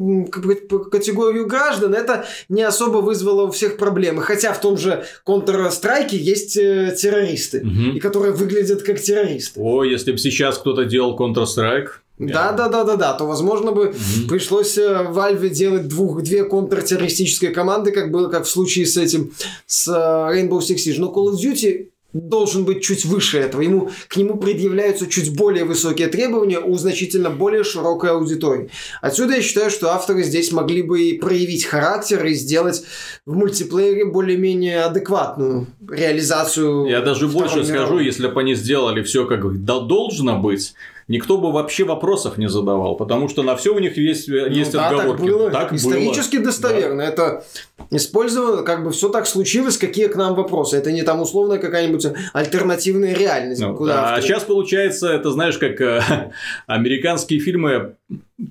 [0.92, 4.24] категорию граждан, это не особо вызвало у всех проблемы.
[4.24, 6.58] Хотя в том же Counter-Strike есть
[6.96, 7.98] э, террористы, Мгм.
[7.98, 9.60] и которые выглядят как террористы.
[9.62, 11.88] О, если бы сейчас кто-то делал Counter-Strike.
[12.18, 14.28] Да, да, да, да, да, то возможно бы Мгм.
[14.30, 19.34] пришлось э, Valve делать двух, две контртеррористические команды, как было как в случае с этим,
[19.66, 20.96] с э, Rainbow Six Siege.
[21.00, 21.88] Но Call of Duty
[22.22, 23.62] должен быть чуть выше этого.
[23.62, 28.70] Ему, к нему предъявляются чуть более высокие требования у значительно более широкой аудитории.
[29.02, 32.84] Отсюда я считаю, что авторы здесь могли бы и проявить характер и сделать
[33.26, 36.86] в мультиплеере более-менее адекватную реализацию.
[36.88, 38.06] Я даже больше скажу, мировой.
[38.06, 40.74] если бы они сделали все как до- должно быть,
[41.08, 44.80] никто бы вообще вопросов не задавал, потому что на все у них есть, есть Ну
[44.80, 45.22] да, отговорки.
[45.22, 45.52] Так было.
[45.52, 45.78] Так было.
[45.78, 47.02] Исторически достоверно.
[47.02, 47.46] Это
[47.92, 50.78] использовано, как бы все так случилось, какие к нам вопросы.
[50.78, 53.62] Это не там условно какая-нибудь альтернативная реальность.
[53.62, 56.32] Ну, куда а авторы- сейчас получается, это знаешь, как э,
[56.68, 57.96] американские фильмы,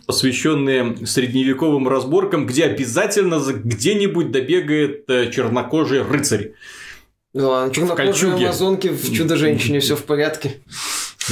[0.06, 6.52] посвященные средневековым разборкам, где обязательно за- где-нибудь добегает э, чернокожий рыцарь.
[7.32, 8.44] Да, чернокожие кольчуге.
[8.46, 10.62] амазонки в Чудо-женщине, все в порядке.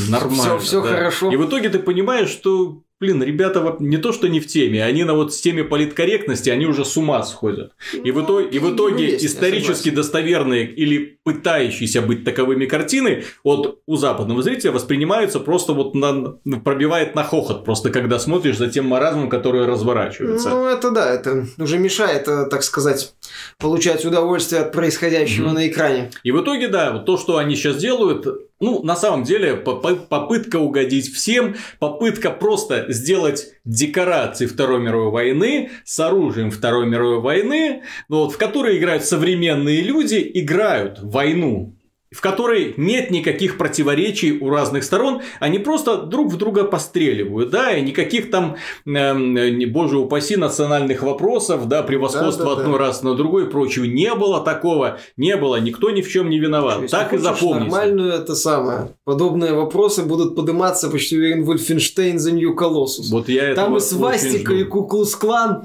[0.08, 0.58] Нормально.
[0.58, 0.88] Всё да.
[0.88, 1.30] хорошо.
[1.30, 5.04] И в итоге ты понимаешь, что, блин, ребята не то, что не в теме, они
[5.04, 7.72] на вот с теме политкорректности, они уже с ума сходят.
[8.04, 12.66] И в Ну, итоге, и в ну, итоге есть, исторически достоверные или пытающиеся быть таковыми
[12.66, 18.56] картины от у западного зрителя воспринимаются просто вот на, пробивает на хохот, просто когда смотришь
[18.58, 20.50] за тем маразмом, который разворачивается.
[20.50, 23.14] Ну, это да, это уже мешает, э, так сказать,
[23.58, 25.54] получать удовольствие от происходящего Мгм.
[25.54, 26.10] на экране.
[26.22, 28.26] И в итоге, да, вот то, что они сейчас делают,
[28.62, 35.10] ну, на самом деле, по- по- попытка угодить всем, попытка просто сделать декорации Второй мировой
[35.10, 41.76] войны с оружием Второй мировой войны, ну, вот, в которые играют современные люди, играют войну
[42.12, 47.72] в которой нет никаких противоречий у разных сторон, они просто друг в друга постреливают, да,
[47.76, 52.62] и никаких там, не- боже упаси, национальных вопросов, да, превосходства Да-да-да.
[52.62, 53.84] одной раз на другой и прочего.
[53.84, 56.82] Не было такого, не было, никто ни в чем не виноват.
[56.82, 57.70] Если так и запомните.
[57.70, 58.90] Нормальную это самое.
[59.04, 63.10] Подобные вопросы будут подниматься почти уверен Вольфенштейн за Нью Колоссус.
[63.10, 64.70] Вот я этого Там и свастика, и жду.
[64.70, 65.64] Куклус-клан,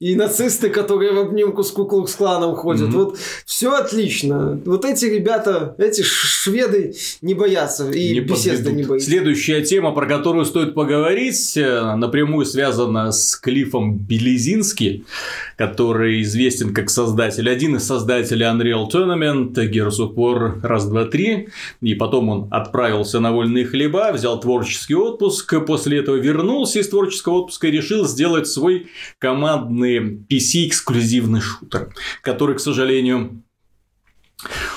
[0.00, 2.88] и нацисты, которые в обнимку с Куклукс-кланом ходят.
[2.88, 2.98] Мгм.
[2.98, 4.60] Вот все отлично.
[4.64, 7.90] Вот эти ребята, эти шведы не боятся.
[7.90, 8.72] И Не подведут.
[8.74, 9.10] не боится.
[9.10, 15.04] Следующая тема, про которую стоит поговорить, э, напрямую связана с Клиффом Белезински,
[15.56, 21.48] который известен как создатель, один из создателей Unreal Tournament, Gears of War раз, два, три,
[21.80, 27.38] и потом он отправился на вольные хлеба, взял творческий отпуск, после этого вернулся из творческого
[27.38, 28.86] отпуска и решил сделать свой
[29.18, 31.88] командный PC-эксклюзивный шутер,
[32.22, 33.42] который, к сожалению,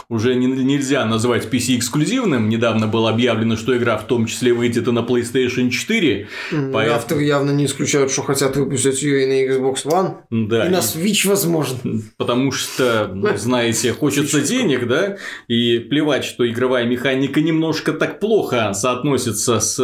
[0.09, 2.49] уже не- нельзя назвать PC-эксклюзивным.
[2.49, 6.27] Недавно было объявлено, что игра в том числе выйдет и на PlayStation 4.
[6.51, 10.15] М, Поэтому- Авторы явно не исключают, что хотят выпустить ее и на Xbox One,
[10.47, 12.01] Да, и на и- Switch, возможно.
[12.17, 18.73] потому что, ну, знаете, хочется денег, да, и плевать, что игровая механика немножко так плохо
[18.73, 19.79] соотносится с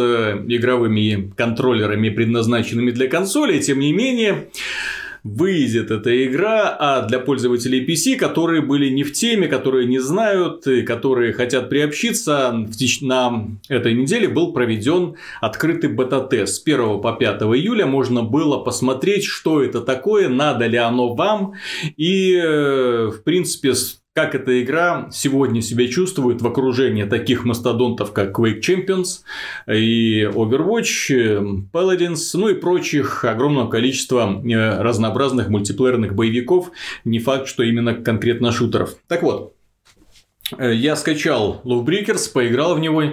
[0.48, 4.48] игровыми контроллерами, предназначенными для консолей, тем не менее,
[5.24, 10.66] выйдет эта игра, а для пользователей PC, которые были не в теме, которые не знают,
[10.66, 12.66] и которые хотят приобщиться,
[13.02, 16.56] на этой неделе был проведен открытый бета-тест.
[16.56, 21.54] С 1 по 5 июля можно было посмотреть, что это такое, надо ли оно вам,
[21.96, 23.74] и, э, в принципе,
[24.18, 29.20] как эта игра сегодня себя чувствует в окружении таких мастодонтов, как Quake Champions
[29.72, 36.72] и Overwatch, Paladins, ну и прочих огромного количества э, разнообразных мультиплеерных боевиков.
[37.04, 38.96] Не факт, что именно конкретно шутеров.
[39.06, 39.54] Так вот,
[40.58, 43.04] э, я скачал Lawbreakers, поиграл в него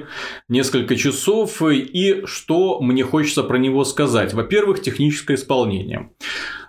[0.49, 4.33] несколько часов, и что мне хочется про него сказать?
[4.33, 6.09] Во-первых, техническое исполнение.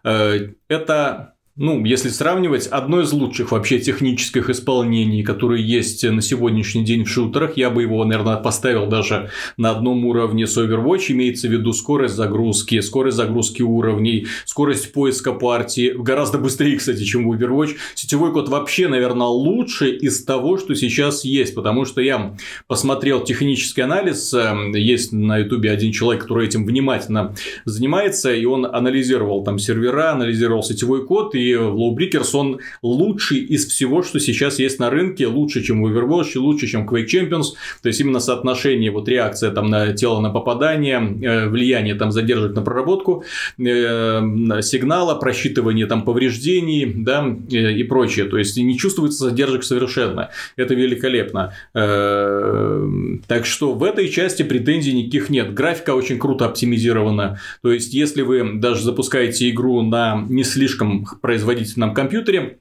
[0.04, 6.84] Э, это ну, если сравнивать, одно из лучших вообще технических исполнений, которые есть на сегодняшний
[6.84, 11.48] день в шутерах, я бы его, наверное, поставил даже на одном уровне с Overwatch, имеется
[11.48, 17.76] в виду скорость загрузки, скорость загрузки уровней, скорость поиска партии, гораздо быстрее, кстати, чем Overwatch.
[17.94, 23.80] Сетевой код вообще, наверное, лучше из того, что сейчас есть, потому что я посмотрел технический
[23.80, 29.58] анализ, эм, есть на ютубе один человек, который этим внимательно занимается, и он анализировал там
[29.58, 35.26] сервера, анализировал сетевой код, и Lawbreakers, он лучший из всего, что сейчас есть на рынке,
[35.26, 39.92] лучше, чем Overwatch, лучше, чем Quake Champions, то есть именно соотношение, вот реакция там на
[39.92, 43.24] тело на попадание, э, влияние там задержек на проработку
[43.58, 50.30] э, сигнала, просчитывание там повреждений, да, э, и прочее, то есть не чувствуется задержек совершенно,
[50.56, 51.52] это великолепно.
[51.72, 58.22] Так что в этой части претензий никаких нет, графика очень круто оптимизирована, то есть если
[58.22, 61.06] вы даже запускаете игру на не слишком
[61.36, 62.60] производительном компьютере,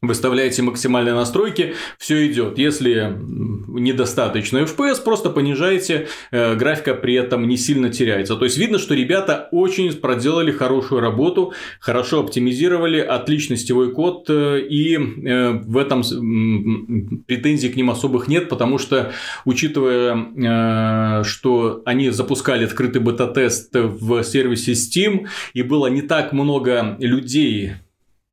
[0.00, 2.56] выставляете максимальные настройки, все идет.
[2.58, 8.36] Если недостаточно FPS, просто понижаете, э, графика при этом не сильно теряется.
[8.36, 14.60] То есть видно, что ребята очень проделали хорошую работу, хорошо оптимизировали, отличный сетевой код, э,
[14.60, 16.02] и э, в этом
[17.26, 19.12] претензий к ним особых нет, потому что,
[19.44, 27.72] учитывая, что они запускали открытый бета-тест в сервисе Steam, и было не так много людей,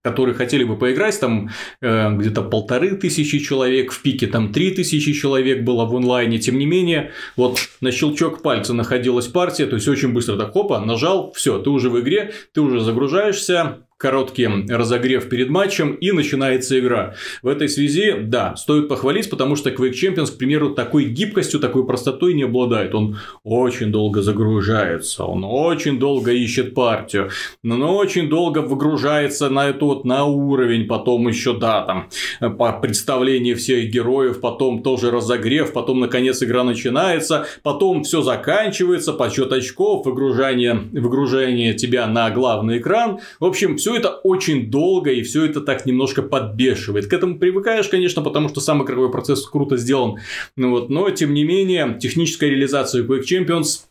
[0.06, 1.50] которые хотели бы поиграть, там
[1.82, 6.60] э, где-то полторы тысячи человек, в пике там три тысячи человек было в онлайне, тем
[6.60, 11.34] не менее, вот на щелчок пальца находилась партия, то есть очень быстро так, хопа, нажал,
[11.34, 17.16] все, ты уже в игре, ты уже загружаешься, короткий разогрев перед матчем и начинается игра.
[17.42, 21.86] В этой связи, да, стоит похвалить, потому что Quake Champions, к примеру, такой гибкостью, такой
[21.86, 22.94] простотой не обладает.
[22.94, 27.30] Он очень долго загружается, он очень долго ищет партию,
[27.64, 32.10] но очень долго выгружается на этот на уровень, потом еще, да, там,
[32.58, 39.52] по представлению всех героев, потом тоже разогрев, потом, наконец, игра начинается, потом все заканчивается, подсчет
[39.54, 43.20] очков, выгружание, выгружение тебя на главный экран.
[43.40, 47.06] В общем, все это очень долго, и все это так немножко подбешивает.
[47.06, 50.18] К этому привыкаешь, конечно, потому что сам игровой процесс круто сделан.
[50.56, 53.82] Ну вот, но, тем не менее, техническая реализация Quake Champions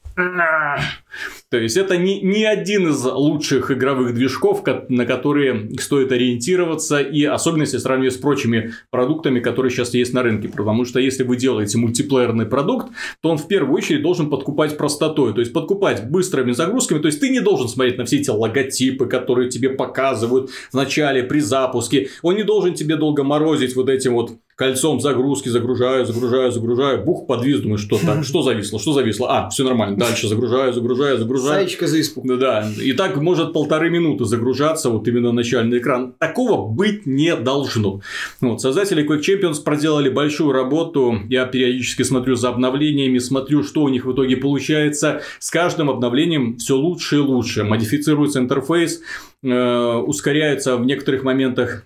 [1.51, 7.25] то есть это не, не один из лучших игровых движков, на которые стоит ориентироваться, и
[7.25, 10.49] особенно если сравнивать с прочими продуктами, которые сейчас есть на рынке.
[10.49, 12.89] Потому что если вы делаете мультиплеерный продукт,
[13.21, 16.99] то он в первую очередь должен подкупать простотой, то есть подкупать быстрыми загрузками.
[16.99, 21.23] То есть ты не должен смотреть на все эти логотипы, которые тебе показывают в начале
[21.23, 22.09] при запуске.
[22.23, 27.27] Он не должен тебе долго морозить вот этим вот кольцом загрузки, загружаю, загружаю, загружаю, бух,
[27.27, 30.29] подвис, думаю, что так, что зависло, что зависло, а, все нормально, дальше.
[30.29, 31.61] Загружаю, загружаю, загружаю.
[31.61, 32.27] Саечка за испуг.
[32.27, 36.15] Да, да, и так может полторы минуты загружаться, вот именно начальный экран.
[36.19, 38.01] Такого быть не должно.
[38.41, 43.89] Вот, создатели Quake Champions проделали большую работу, я периодически смотрю за обновлениями, смотрю, что у
[43.89, 45.23] них в итоге получается.
[45.39, 49.01] С каждым обновлением все лучше и лучше, модифицируется интерфейс,
[49.43, 51.85] э, ускоряется в некоторых моментах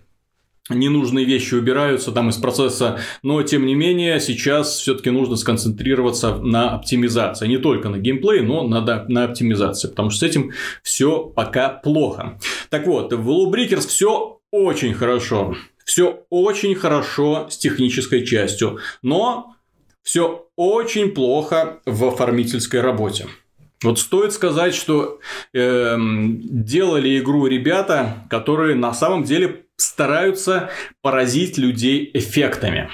[0.69, 6.75] ненужные вещи убираются там из процесса, но тем не менее сейчас все-таки нужно сконцентрироваться на
[6.75, 10.53] оптимизации, не только на геймплей, но на, на оптимизации, потому что с этим
[10.83, 12.39] все пока плохо.
[12.71, 19.55] Так вот, в Lawbreakers все очень хорошо, все очень хорошо с технической частью, но
[20.03, 23.27] все очень плохо в оформительской работе.
[23.83, 25.21] Вот стоит сказать, что
[25.53, 30.71] э, делали игру ребята, которые на самом деле стараются
[31.03, 32.91] поразить людей эффектами.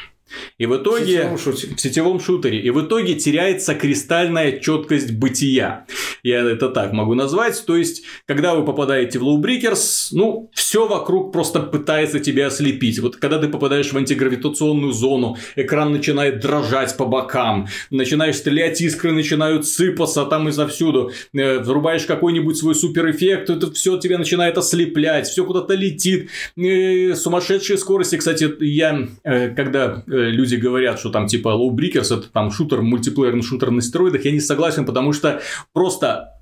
[0.58, 1.28] И в итоге...
[1.34, 2.60] В сетевом, в сетевом шутере.
[2.60, 5.86] И в итоге теряется кристальная четкость бытия.
[6.22, 7.62] Я это так могу назвать.
[7.66, 12.98] То есть, когда вы попадаете в Breakers, ну, все вокруг просто пытается тебя ослепить.
[12.98, 19.12] Вот когда ты попадаешь в антигравитационную зону, экран начинает дрожать по бокам, начинаешь стрелять, искры
[19.12, 25.44] начинают сыпаться там изовсюду, э, врубаешь какой-нибудь свой суперэффект, это все тебя начинает ослеплять, все
[25.44, 28.16] куда-то летит, э, сумасшедшие скорости.
[28.16, 33.42] Кстати, я, э, когда люди говорят, что там типа Low Breakers это там шутер, мультиплеерный
[33.42, 35.40] шутер на стероидах, я не согласен, потому что
[35.72, 36.38] просто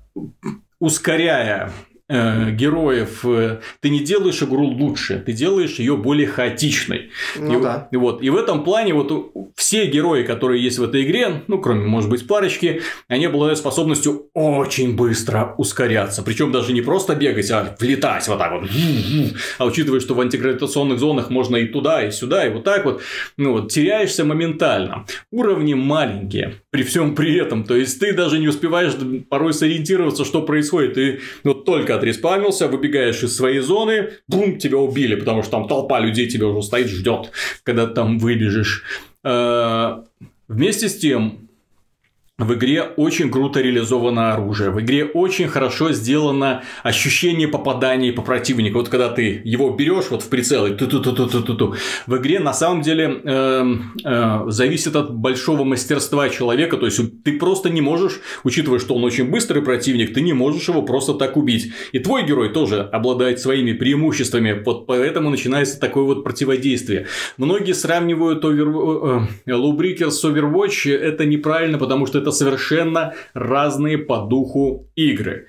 [0.79, 1.71] ускоряя
[2.09, 7.11] э, героев, э, ты не делаешь игру лучше, ты делаешь ее более хаотичной.
[7.37, 7.87] Ну, и, да.
[7.91, 11.59] и вот, и в этом плане вот все герои, которые есть в этой игре, ну,
[11.59, 16.23] кроме, может быть, парочки, они обладают способностью очень быстро ускоряться.
[16.23, 18.69] Причем даже не просто бегать, а влетать вот так вот.
[19.57, 23.01] А учитывая, что в антигравитационных зонах можно и туда, и сюда, и вот так вот,
[23.37, 25.05] ну вот, теряешься моментально.
[25.31, 27.63] Уровни маленькие, при всем при этом.
[27.63, 28.93] То есть, ты даже не успеваешь
[29.29, 30.93] порой сориентироваться, что происходит.
[30.95, 35.99] Ты вот только отреспавнился, выбегаешь из своей зоны, бум, тебя убили, потому что там толпа
[35.99, 37.31] людей тебя уже стоит, ждет,
[37.63, 38.83] когда ты там выбежишь.
[39.23, 40.03] Э,
[40.47, 41.42] вместе с тем,
[42.39, 44.71] в игре очень круто реализовано оружие.
[44.71, 48.79] В игре очень хорошо сделано ощущение попадания по противнику.
[48.79, 51.75] Вот когда ты его берешь вот в прицел и ту ту ту ту ту ту
[52.07, 56.77] В игре на самом деле э, э, зависит от большого мастерства человека.
[56.77, 60.67] То есть ты просто не можешь, учитывая, что он очень быстрый противник, ты не можешь
[60.67, 61.71] его просто так убить.
[61.91, 64.63] И твой герой тоже обладает своими преимуществами.
[64.65, 67.05] Вот поэтому начинается такое вот противодействие.
[67.37, 69.27] Многие сравнивают Over...
[69.45, 70.91] э, Breaker с Overwatch.
[70.91, 75.47] Это неправильно, потому что это совершенно разные по духу игры.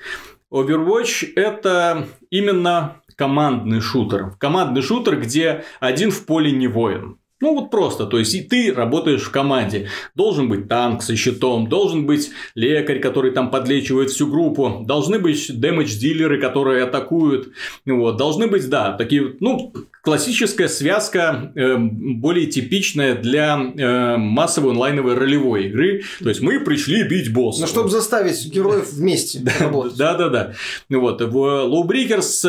[0.53, 4.33] Overwatch это именно командный шутер.
[4.39, 7.19] Командный шутер, где один в поле не воин.
[7.41, 9.89] Ну вот просто, то есть и ты работаешь в команде.
[10.15, 15.51] Должен быть танк со щитом, должен быть лекарь, который там подлечивает всю группу, должны быть
[15.51, 17.49] дэмэдж-дилеры, которые атакуют.
[17.85, 25.15] Вот, должны быть, да, такие, ну, классическая связка, э, более типичная для э, массовой онлайновой
[25.15, 26.03] ролевой игры.
[26.23, 27.63] То есть мы пришли бить босса.
[27.63, 29.97] Ну, чтобы заставить героев вместе работать.
[29.97, 30.53] Да, да, да.
[30.89, 32.49] Вот в Low Breakers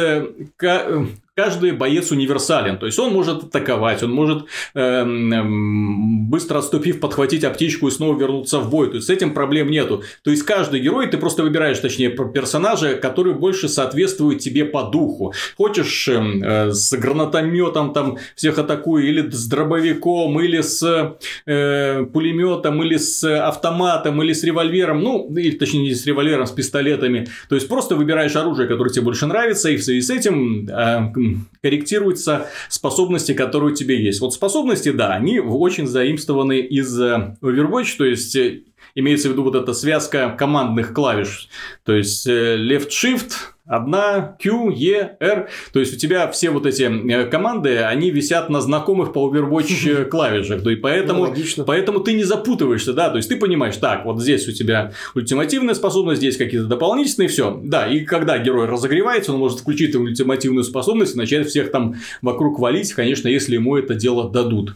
[0.62, 1.06] э,
[1.36, 2.78] каждый боец универсален.
[2.78, 8.60] То есть он может атаковать, он может э, быстро отступив, подхватить аптечку и снова вернуться
[8.60, 8.88] в бой.
[8.88, 10.04] То есть с этим проблем нету.
[10.24, 15.34] То есть каждый герой ты просто выбираешь, точнее, персонажа, который больше соответствует тебе по духу.
[15.58, 22.82] Хочешь эм, э, с гранатометом там всех атакуй, или с дробовиком, или с э, пулеметом,
[22.82, 25.02] или с автоматом, или с револьвером.
[25.02, 27.28] Ну, или точнее не с револьвером, с пистолетами.
[27.50, 31.25] То есть просто выбираешь оружие, которое тебе больше нравится, и в связи с этим э,
[31.62, 34.22] корректируются способности, которые у тебя есть.
[34.22, 38.62] Вот способности, да, они очень заимствованы из э, Overwatch, то есть э,
[38.96, 41.50] имеется в виду вот эта связка командных клавиш,
[41.84, 43.34] то есть э, left-shift,
[43.68, 45.50] Одна, Q, E, R.
[45.74, 49.90] То есть у тебя все вот эти э, команды, они висят на знакомых по Overwatch
[49.90, 50.64] э, клавишах.
[50.64, 53.10] Есть поэтому, ну, поэтому ты не запутываешься, да.
[53.10, 57.60] То есть ты понимаешь, так, вот здесь у тебя ультимативная способность, здесь какие-то дополнительные, все.
[57.64, 62.60] Да, и когда герой разогревается, он может включить ультимативную способность и начать всех там вокруг
[62.60, 64.76] валить, конечно, если ему это дело дадут.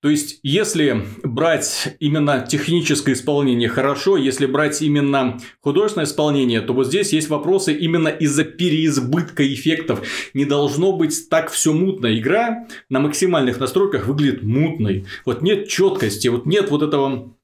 [0.00, 6.86] То есть, если брать именно техническое исполнение хорошо, если брать именно художественное исполнение, то вот
[6.86, 10.02] здесь есть вопросы именно из-за переизбытка эффектов.
[10.34, 12.16] Не должно быть так все мутно.
[12.16, 15.04] Игра на максимальных настройках выглядит мутной.
[15.24, 17.34] Вот нет четкости, вот нет вот этого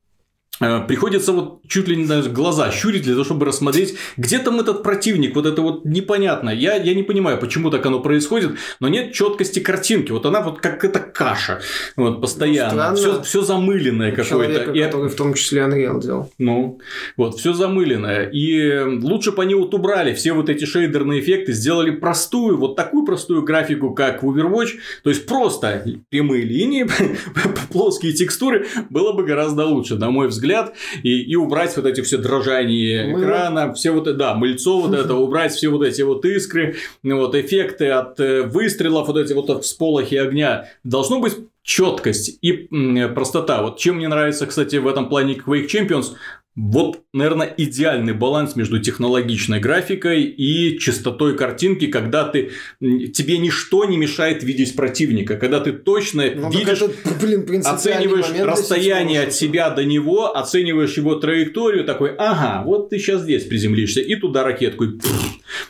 [0.59, 4.83] приходится вот чуть ли не даже глаза щурить для того, чтобы рассмотреть, где там этот
[4.83, 5.35] противник.
[5.35, 6.51] Вот это вот непонятно.
[6.51, 10.13] Я, я не понимаю, почему так оно происходит, но нет четкости картинки.
[10.13, 11.61] Вот она вот как эта каша.
[11.97, 12.91] Вот постоянно.
[12.91, 14.73] Ну, все, все замыленное какое-то.
[14.73, 14.83] И...
[14.83, 16.31] который в том числе Unreal делал.
[16.39, 16.81] Ну,
[17.17, 18.29] вот, все замыленное.
[18.31, 23.05] И лучше бы они вот убрали все вот эти шейдерные эффекты, сделали простую, вот такую
[23.05, 24.71] простую графику, как в Overwatch.
[25.03, 26.87] То есть просто прямые линии,
[27.73, 32.03] плоские текстуры было бы гораздо лучше, на мой взгляд взгляд, и, и убрать вот эти
[32.03, 33.23] все дрожания Мыло.
[33.23, 37.91] экрана, все вот, да, мыльцо вот это, убрать все вот эти вот искры, вот эффекты
[37.91, 40.69] от э, выстрелов, вот эти вот всполохи огня.
[40.85, 42.69] Должно быть четкость и
[43.15, 43.63] простота.
[43.63, 46.13] Вот чем мне нравится, кстати, в этом плане Quake Champions,
[46.57, 53.97] вот, наверное, идеальный баланс между технологичной графикой и чистотой картинки, когда ты тебе ничто не
[53.97, 59.85] мешает видеть противника, когда ты точно ну, видишь, это, блин, оцениваешь расстояние от себя до
[59.85, 65.01] него, оцениваешь его траекторию, такой, ага, вот ты сейчас здесь приземлишься, и туда ракетку, и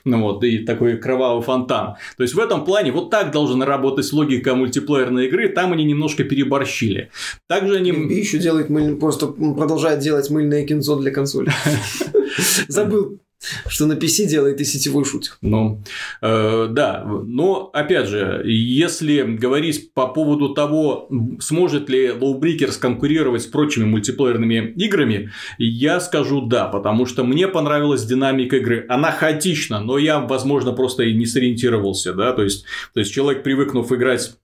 [0.05, 1.97] Ну вот, и такой кровавый фонтан.
[2.17, 6.25] То есть в этом плане вот так должна работать логика мультиплеерной игры, там они немножко
[6.25, 7.11] переборщили.
[7.49, 7.91] Также они...
[7.91, 8.97] И еще делает мыль...
[8.97, 11.51] просто продолжает делать мыльное кинцо для консоли.
[12.69, 13.21] Забыл
[13.67, 15.33] что на PC делает и сетевой шутер.
[15.41, 15.83] Ну,
[16.23, 17.05] э, да.
[17.05, 21.09] Но, опять же, если говорить по поводу того,
[21.41, 28.05] сможет ли Lowbreakers конкурировать с прочими мультиплеерными играми, я скажу да, потому что мне понравилась
[28.05, 28.87] динамика игры.
[28.89, 33.43] Она хаотична, но я, возможно, просто и не сориентировался, да, то есть, то есть человек,
[33.43, 34.35] привыкнув играть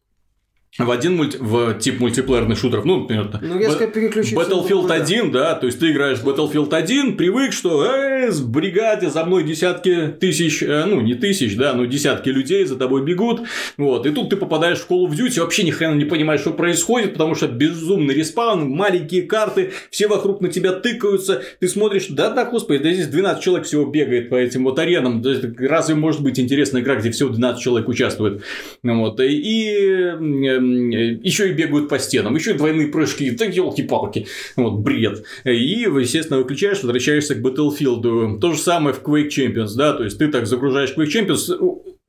[0.78, 1.36] в один мульти...
[1.40, 5.90] в тип мультиплеерных шутеров, ну, например, ну, резко переключиться Battlefield 1, да, то есть ты
[5.90, 11.00] играешь в Battlefield 1, привык, что э, с бригаде за мной десятки тысяч, э, ну,
[11.00, 13.42] не тысяч, да, но десятки людей за тобой бегут,
[13.78, 16.52] вот, и тут ты попадаешь в Call of Duty, вообще ни хрена не понимаешь, что
[16.52, 22.30] происходит, потому что безумный респаун, маленькие карты, все вокруг на тебя тыкаются, ты смотришь, да,
[22.30, 25.20] да, господи, да здесь 12 человек всего бегает по этим вот аренам,
[25.58, 28.44] разве может быть интересная игра, где всего 12 человек участвует,
[28.84, 35.24] вот, и еще и бегают по стенам, еще и двойные прыжки, так елки-палки, вот, бред.
[35.44, 38.38] И, естественно, выключаешь, возвращаешься к Battlefield.
[38.40, 41.50] То же самое в Quake Champions, да, то есть ты так загружаешь Quake Champions,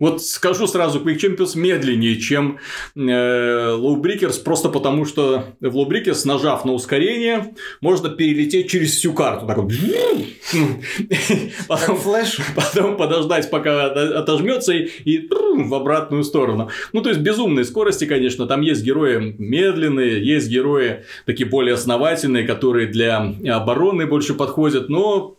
[0.01, 2.57] вот скажу сразу, Quick Champions медленнее, чем
[2.95, 8.95] э, Low Breakers, просто потому что в Low Breakers, нажав на ускорение, можно перелететь через
[8.95, 9.45] всю карту.
[9.45, 9.71] Так вот.
[11.67, 12.39] Потом, флеш.
[12.55, 16.69] потом подождать, пока отожмется и, и в обратную сторону.
[16.93, 18.47] Ну, то есть, безумные скорости, конечно.
[18.47, 25.37] Там есть герои медленные, есть герои такие более основательные, которые для обороны больше подходят, но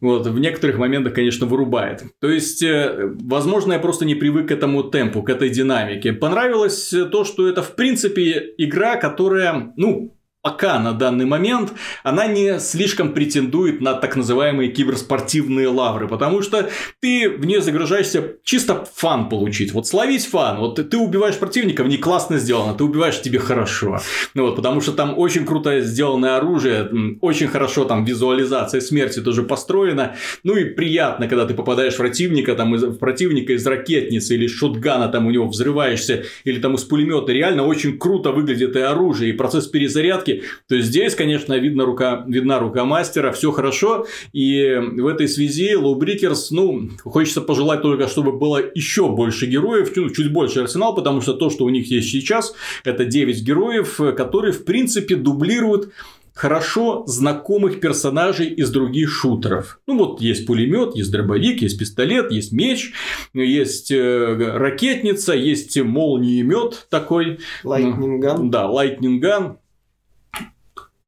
[0.00, 2.04] вот, в некоторых моментах, конечно, вырубает.
[2.20, 6.12] То есть, э, возможно, я просто не привык к этому темпу, к этой динамике.
[6.12, 11.72] Понравилось то, что это, в принципе, игра, которая, ну, пока на данный момент
[12.02, 16.68] она не слишком претендует на так называемые киберспортивные лавры, потому что
[17.00, 19.72] ты в нее загружаешься чисто фан получить.
[19.72, 20.58] Вот словить фан.
[20.58, 24.00] Вот ты убиваешь противника, не классно сделано, ты убиваешь тебе хорошо.
[24.34, 26.90] Ну вот, потому что там очень круто сделанное оружие,
[27.20, 30.16] очень хорошо там визуализация смерти тоже построена.
[30.42, 35.08] Ну и приятно, когда ты попадаешь в противника, там, в противника из ракетницы или шотгана,
[35.08, 37.32] там у него взрываешься, или там из пулемета.
[37.32, 40.48] Реально очень круто выглядит и оружие, и процесс перезарядки ошибки.
[40.68, 44.06] То здесь, конечно, видно рука, видна рука мастера, все хорошо.
[44.32, 50.10] И в этой связи Breakers, ну, хочется пожелать только, чтобы было еще больше героев, ну,
[50.10, 52.54] чуть больше арсенал, потому что то, что у них есть сейчас,
[52.84, 55.92] это 9 героев, которые, в принципе, дублируют
[56.34, 59.80] хорошо знакомых персонажей из других шутеров.
[59.86, 62.92] Ну вот есть пулемет, есть дробовик, есть пистолет, есть меч,
[63.34, 67.38] есть э, ракетница, есть молниемет такой.
[67.64, 68.48] Lightning Gun.
[68.48, 69.56] Да, Lightning Gun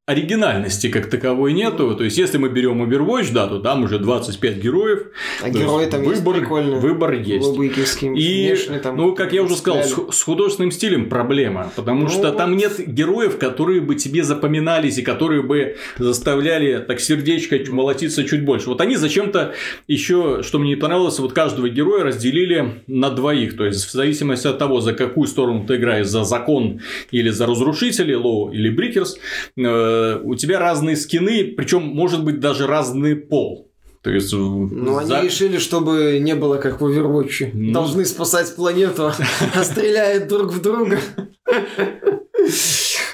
[0.07, 1.95] оригинальности как таковой нету.
[1.97, 5.07] То есть, если мы берем Overwatch, да, то там уже 25 героев.
[5.43, 6.79] А герои там выбор, есть прикольные.
[6.79, 7.57] Выбор есть.
[8.03, 11.73] И, внешне, там, ну, как я уже сказал, с, с художественным стилем проблема.
[11.75, 17.01] Потому ну, что там нет героев, которые бы тебе запоминались и которые бы заставляли так
[17.01, 18.69] сердечко молотиться чуть больше.
[18.69, 19.55] Вот они зачем-то
[19.89, 23.57] еще, что мне не понравилось, вот каждого героя разделили на двоих.
[23.57, 27.47] То есть, в зависимости от того, за какую сторону ты играешь, за закон или за
[27.47, 29.19] разрушителей, Lawbreakers,
[29.57, 33.71] э, Э, у тебя разные скины, причем может быть даже разный пол.
[34.03, 35.17] То есть, ну, за...
[35.17, 37.51] они решили, чтобы не было как в Overwatch.
[37.55, 37.73] Ну...
[37.73, 39.13] Должны спасать планету,
[39.55, 40.99] а стреляют друг в друга.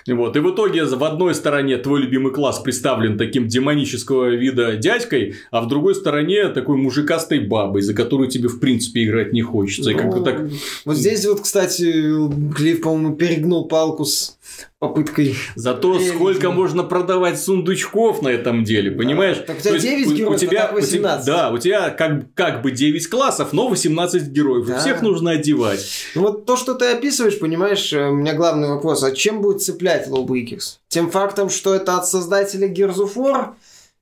[0.09, 0.37] Вот.
[0.37, 5.61] И в итоге в одной стороне твой любимый класс представлен таким демонического вида дядькой, а
[5.61, 9.91] в другой стороне такой мужикастой бабой, за которую тебе в принципе играть не хочется.
[9.91, 10.51] Ну, и как так...
[10.85, 12.13] Вот здесь вот, кстати,
[12.57, 14.39] Клифф, по-моему, перегнул палку с
[14.79, 15.37] попыткой.
[15.55, 16.15] Зато реализма.
[16.15, 19.39] сколько можно продавать сундучков на этом деле, понимаешь?
[19.39, 19.45] Да.
[19.45, 21.23] Так у тебя 9 героев, у тебя, а 18.
[21.23, 24.67] У тебя, да, у тебя как, как бы 9 классов, но 18 героев.
[24.67, 24.79] Да.
[24.79, 25.87] Всех нужно одевать.
[26.15, 29.03] Ну, вот то, что ты описываешь, понимаешь, э, у меня главный вопрос.
[29.03, 30.79] А чем будет цеплять Lowbreakers?
[30.89, 33.55] Тем фактом, что это от создателя Gears of War?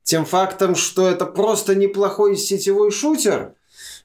[0.02, 3.52] Тем фактом, что это просто неплохой сетевой шутер?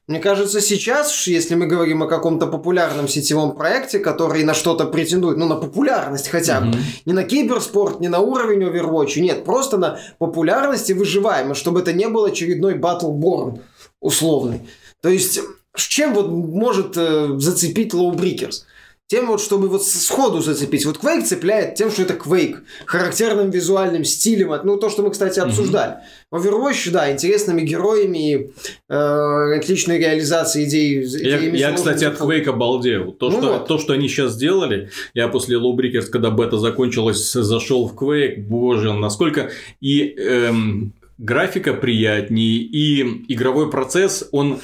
[0.05, 5.37] Мне кажется, сейчас, если мы говорим о каком-то популярном сетевом проекте, который на что-то претендует,
[5.37, 7.01] ну, на популярность хотя бы, mm-hmm.
[7.05, 11.93] не на киберспорт, не на уровень Overwatch, нет, просто на популярность и выживаемость, чтобы это
[11.93, 13.61] не был очередной Battleborn
[14.01, 14.67] условный.
[15.01, 15.39] То есть,
[15.75, 18.63] чем вот может э, зацепить Low Breakers?
[19.13, 20.87] Тем вот, чтобы вот сходу зацепить.
[20.87, 22.55] Вот Quake цепляет тем, что это Quake.
[22.87, 24.51] Характерным визуальным стилем.
[24.63, 25.97] Ну, то, что мы, кстати, обсуждали.
[26.31, 26.41] Mm-hmm.
[26.41, 28.53] Overwatch, да, интересными героями,
[28.89, 31.03] э, отличной реализацией идей.
[31.03, 33.11] Я, я кстати, от Quake обалдел.
[33.11, 33.67] То, ну что, вот.
[33.67, 38.41] то, что они сейчас сделали, я после Low Breakers, когда бета закончилась, зашел в Quake,
[38.41, 39.51] боже, насколько...
[39.79, 44.59] И эм, графика приятнее, и игровой процесс, он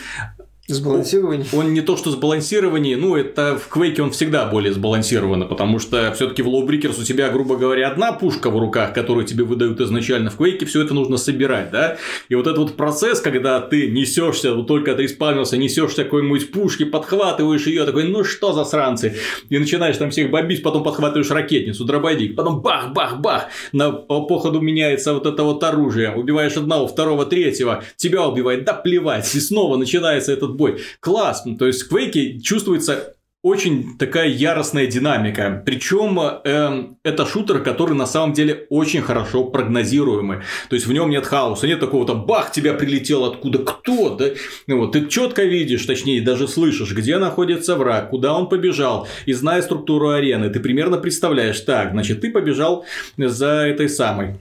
[0.70, 1.45] Сбалансирование.
[1.51, 6.13] Он не то, что сбалансирование, ну, это в Квейке он всегда более сбалансировано, потому что
[6.13, 10.30] все-таки в Lawbreakers у тебя, грубо говоря, одна пушка в руках, которую тебе выдают изначально.
[10.30, 11.97] В Квейке все это нужно собирать, да?
[12.30, 16.84] И вот этот вот процесс, когда ты несешься, вот только ты исполнился, несешься какой-нибудь пушки,
[16.84, 19.15] подхватываешь ее, такой, ну что за сранцы?
[19.49, 25.26] И начинаешь там всех бомбить, потом подхватываешь ракетницу, дробовик, потом бах-бах-бах, на походу меняется вот
[25.26, 30.59] это вот оружие, убиваешь одного, второго, третьего, тебя убивает, да плевать, и снова начинается этот
[30.60, 30.82] бой.
[30.99, 31.43] Класс!
[31.57, 35.64] То есть в Quake чувствуется очень такая яростная динамика.
[35.66, 40.39] Причем э, это шутер, который на самом деле очень хорошо прогнозируемый.
[40.70, 44.26] То есть в нем нет хаоса, нет такого там бах, тебя прилетел откуда кто, да?
[44.68, 49.07] Ну, вот, ты четко видишь, точнее даже слышишь, где находится враг, куда он побежал.
[49.26, 52.86] И зная структуру арены, ты примерно представляешь, так, значит, ты побежал
[53.18, 54.36] за этой самой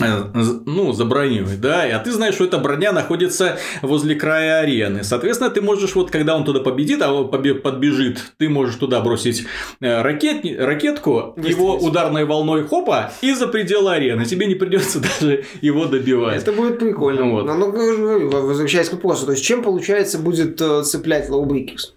[0.00, 5.04] ну, за броней, да, а ты знаешь, что эта броня находится возле края арены.
[5.04, 9.46] Соответственно, ты можешь, вот когда он туда победит, а подбежит, ты можешь туда бросить
[9.80, 14.24] э, ракет, ракетку, его ударной волной хопа и за пределы арены.
[14.24, 16.42] Тебе не придется даже его добивать.
[16.42, 17.30] Это будет прикольно.
[17.30, 17.46] Вот.
[17.46, 21.94] Но, ну, возвращаясь к вопросу, то есть чем получается будет э, цеплять Lawbreakers?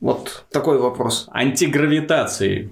[0.00, 1.28] Вот такой вопрос.
[1.30, 2.70] Антигравитацией.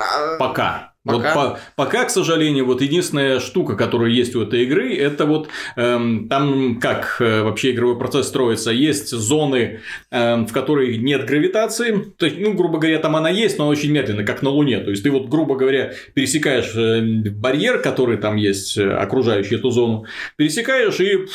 [0.00, 0.36] А...
[0.38, 0.92] Пока.
[1.08, 1.34] Пока.
[1.34, 5.48] Вот по, пока, к сожалению, вот единственная штука, которая есть у этой игры, это вот
[5.76, 8.70] эм, там как э, вообще игровой процесс строится.
[8.70, 9.80] Есть зоны,
[10.10, 12.12] эм, в которых нет гравитации.
[12.16, 14.80] То есть, ну, грубо говоря, там она есть, но очень медленно, как на Луне.
[14.80, 19.70] То есть, ты вот, грубо говоря, пересекаешь э, барьер, который там есть, э, окружающий эту
[19.70, 20.04] зону,
[20.36, 21.26] пересекаешь и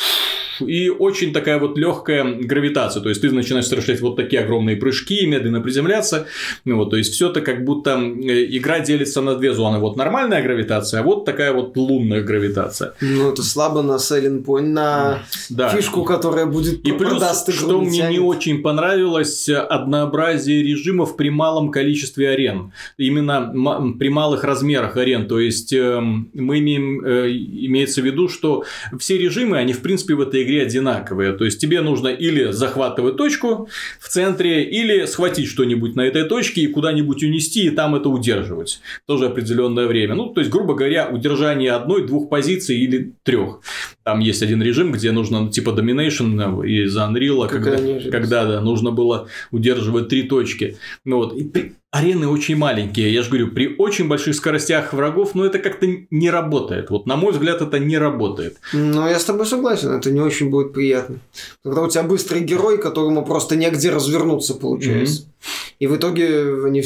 [0.60, 3.02] и очень такая вот легкая гравитация.
[3.02, 6.26] То есть ты начинаешь совершать вот такие огромные прыжки, медленно приземляться.
[6.64, 9.63] Ну, вот, то есть все это как будто э, игра делится на две зоны.
[9.72, 12.94] Вот нормальная гравитация, а вот такая вот лунная гравитация.
[13.00, 15.68] Ну, это слабо на селлинг point, на да.
[15.68, 18.12] фишку, которая будет И плюс, что мне тянет.
[18.12, 22.72] не очень понравилось, однообразие режимов при малом количестве арен.
[22.98, 25.26] Именно при малых размерах арен.
[25.26, 28.64] То есть эм, мы имеем, э, имеется в виду, что
[28.98, 31.32] все режимы, они в принципе в этой игре одинаковые.
[31.32, 33.68] То есть тебе нужно или захватывать точку
[34.00, 38.80] в центре, или схватить что-нибудь на этой точке и куда-нибудь унести, и там это удерживать.
[39.06, 40.14] Тоже определенное время.
[40.14, 43.60] Ну, то есть, грубо говоря, удержание одной-двух позиций или трех.
[44.02, 47.76] Там есть один режим, где нужно ну, типа Domination из Unreal, когда,
[48.10, 50.76] когда да, нужно было удерживать три точки.
[51.04, 51.36] Ну, вот.
[51.36, 53.12] И арены очень маленькие.
[53.12, 56.90] Я же говорю, при очень больших скоростях врагов, ну, это как-то не работает.
[56.90, 58.56] Вот, на мой взгляд, это не работает.
[58.72, 61.18] Ну, я с тобой согласен, это не очень будет приятно.
[61.62, 65.22] Когда у тебя быстрый герой, которому просто негде развернуться, получается.
[65.22, 65.74] Mm-hmm.
[65.80, 66.82] И в итоге они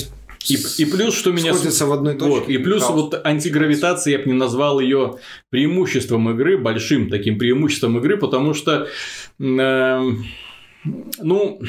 [0.46, 1.54] и, и плюс, что меня...
[1.54, 2.28] Сходятся в одной точке.
[2.28, 3.02] Вот, и плюс хаос.
[3.02, 5.18] вот антигравитация, я бы не назвал ее
[5.50, 8.88] преимуществом игры, большим таким преимуществом игры, потому что,
[9.38, 10.12] э,
[11.20, 11.60] ну,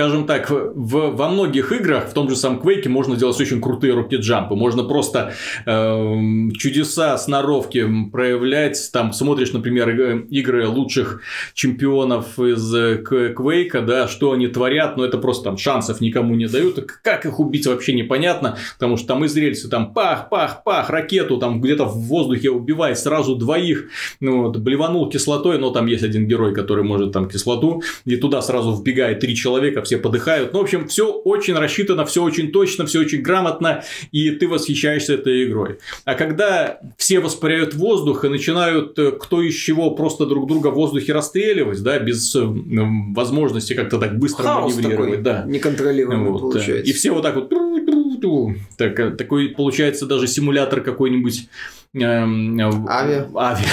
[0.00, 3.92] скажем так, в, во многих играх, в том же самом Quake, можно делать очень крутые
[3.92, 4.54] рокет-джампы.
[4.54, 5.34] Можно просто
[5.66, 8.90] э, чудеса сноровки проявлять.
[8.94, 9.90] Там смотришь, например,
[10.30, 11.20] игры лучших
[11.52, 16.80] чемпионов из Quake, да, что они творят, но это просто там шансов никому не дают.
[17.02, 21.36] Как их убить вообще непонятно, потому что там из рельсы там пах, пах, пах, ракету
[21.36, 23.88] там где-то в воздухе убивает сразу двоих,
[24.20, 28.40] ну, вот, блеванул кислотой, но там есть один герой, который может там кислоту, и туда
[28.40, 30.52] сразу вбегает три человека, все подыхают.
[30.52, 33.82] Ну, в общем, все очень рассчитано, все очень точно, все очень грамотно,
[34.12, 35.78] и ты восхищаешься этой игрой.
[36.04, 40.74] А когда все воспаряют воздух и начинают э, кто из чего просто друг друга в
[40.74, 45.10] воздухе расстреливать, да, без э, возможности как-то так быстро Хаос маневрировать.
[45.10, 45.44] Такой, да.
[45.44, 46.40] Неконтролируемый вот.
[46.40, 46.88] получается.
[46.88, 47.50] И все вот так вот
[48.76, 51.48] так, э, такой получается даже симулятор какой-нибудь
[52.88, 53.28] авиа.
[53.34, 53.68] Авиа.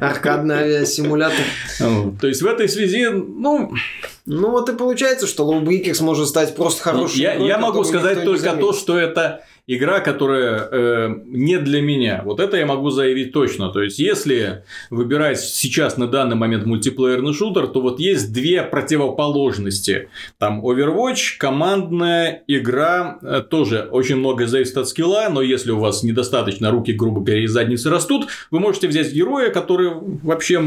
[0.00, 1.44] Аркадный авиасимулятор.
[1.78, 3.72] То есть в этой связи, ну...
[4.28, 7.20] Ну вот и получается, что Low Breakers может стать просто хорошим.
[7.20, 12.22] Я, я могу сказать только то, что это игра, которая э, не для меня.
[12.24, 13.70] Вот это я могу заявить точно.
[13.70, 20.08] То есть, если выбирать сейчас на данный момент мультиплеерный шутер, то вот есть две противоположности.
[20.38, 26.02] Там Overwatch, командная игра, э, тоже очень много зависит от скилла, но если у вас
[26.02, 30.62] недостаточно руки, грубо говоря, и задницы растут, вы можете взять героя, который вообще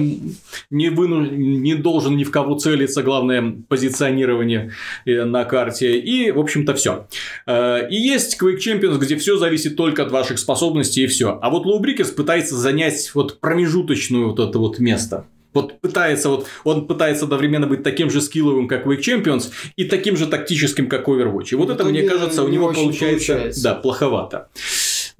[0.70, 1.26] не, выну...
[1.26, 4.72] не должен ни в кого целиться, главное позиционирование
[5.06, 7.08] э, на карте, и, в общем-то, все.
[7.48, 11.40] Э, и есть Quake Champions где все зависит только от ваших способностей и все.
[11.42, 15.26] А вот Breakers пытается занять вот промежуточную вот это вот место.
[15.52, 20.16] Вот пытается, вот, он пытается одновременно быть таким же скилловым, как Wake Champions, и таким
[20.16, 21.48] же тактическим, как Overwatch.
[21.52, 24.50] И вот это, мне кажется, у него получается, получается, да, плоховато.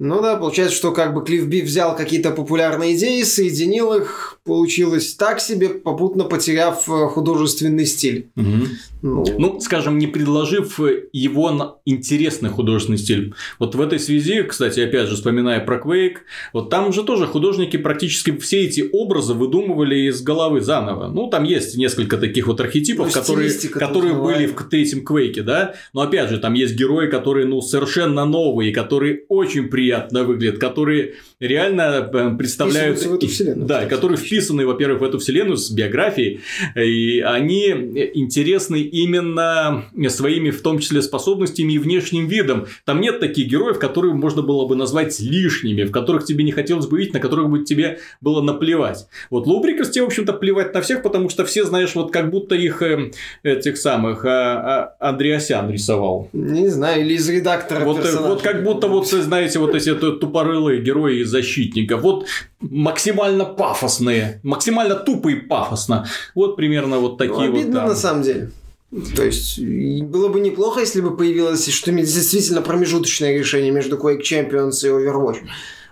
[0.02, 5.14] Ну да, получается, что как бы Клифф Би взял какие-то популярные идеи, соединил их, получилось
[5.14, 8.30] так себе, попутно потеряв э, художественный стиль.
[8.34, 8.99] Угу.
[9.02, 9.24] Ну...
[9.38, 10.78] ну, скажем, не предложив
[11.12, 13.34] его интересный художественный стиль.
[13.58, 16.18] Вот в этой связи, кстати, опять же, вспоминая про Quake,
[16.52, 21.08] вот там же тоже художники практически все эти образы выдумывали из головы заново.
[21.08, 25.74] Ну, там есть несколько таких вот архетипов, ну, которые, которые были в третьем Quake, да.
[25.92, 31.14] Но опять же, там есть герои, которые, ну, совершенно новые, которые очень приятно выглядят, которые
[31.38, 32.98] реально э, представляют...
[32.98, 33.66] в эту вселенную.
[33.66, 36.40] Да, которые вписаны, во-первых, в эту вселенную с биографией,
[36.76, 37.70] и они
[38.14, 42.66] интересны именно своими, в том числе, способностями и внешним видом.
[42.84, 46.86] Там нет таких героев, которые можно было бы назвать лишними, в которых тебе не хотелось
[46.86, 49.06] бы видеть, на которых бы тебе было наплевать.
[49.30, 52.54] Вот Лоубрикерс тебе, в общем-то, плевать на всех, потому что все, знаешь, вот как будто
[52.54, 53.10] их э,
[53.42, 56.28] этих самых а, а, Андреасян рисовал.
[56.32, 60.80] Не знаю, или из редактора вот, э, вот как будто вот, знаете, вот эти тупорылые
[60.80, 61.96] герои из защитника.
[61.96, 62.26] Вот
[62.60, 66.06] максимально пафосные, максимально тупо и пафосно.
[66.34, 67.78] Вот примерно вот такие ну, обидно вот.
[67.78, 67.88] Там.
[67.88, 68.50] на самом деле.
[68.90, 74.80] То есть, было бы неплохо, если бы появилось что действительно промежуточное решение между Quake Champions
[74.82, 75.46] и Overwatch.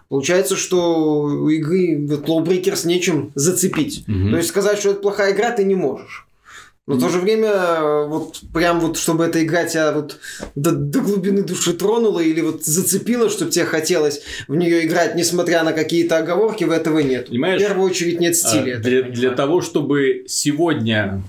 [0.09, 4.05] Получается, что у игры вот, Lawbreakers нечем зацепить.
[4.09, 4.31] Угу.
[4.31, 6.27] То есть, сказать, что это плохая игра, ты не можешь.
[6.89, 10.19] Но в то же время, вот прям вот, чтобы эта игра тебя вот
[10.55, 15.65] до, до глубины души тронула или вот зацепила, чтобы тебе хотелось в нее играть, несмотря
[15.65, 17.27] на какие-то оговорки, в этого нет.
[17.27, 17.61] Понимаешь?
[17.61, 18.79] В первую очередь нет стиля.
[18.79, 21.23] А, для, для того, чтобы сегодня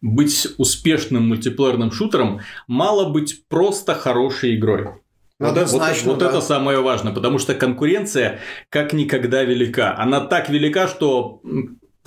[0.00, 4.88] быть успешным мультиплеерным шутером, мало быть просто хорошей игрой.
[5.38, 6.28] Вот, вот, вот да.
[6.30, 8.40] это самое важное, потому что конкуренция
[8.70, 9.96] как никогда велика.
[9.96, 11.40] Она так велика, что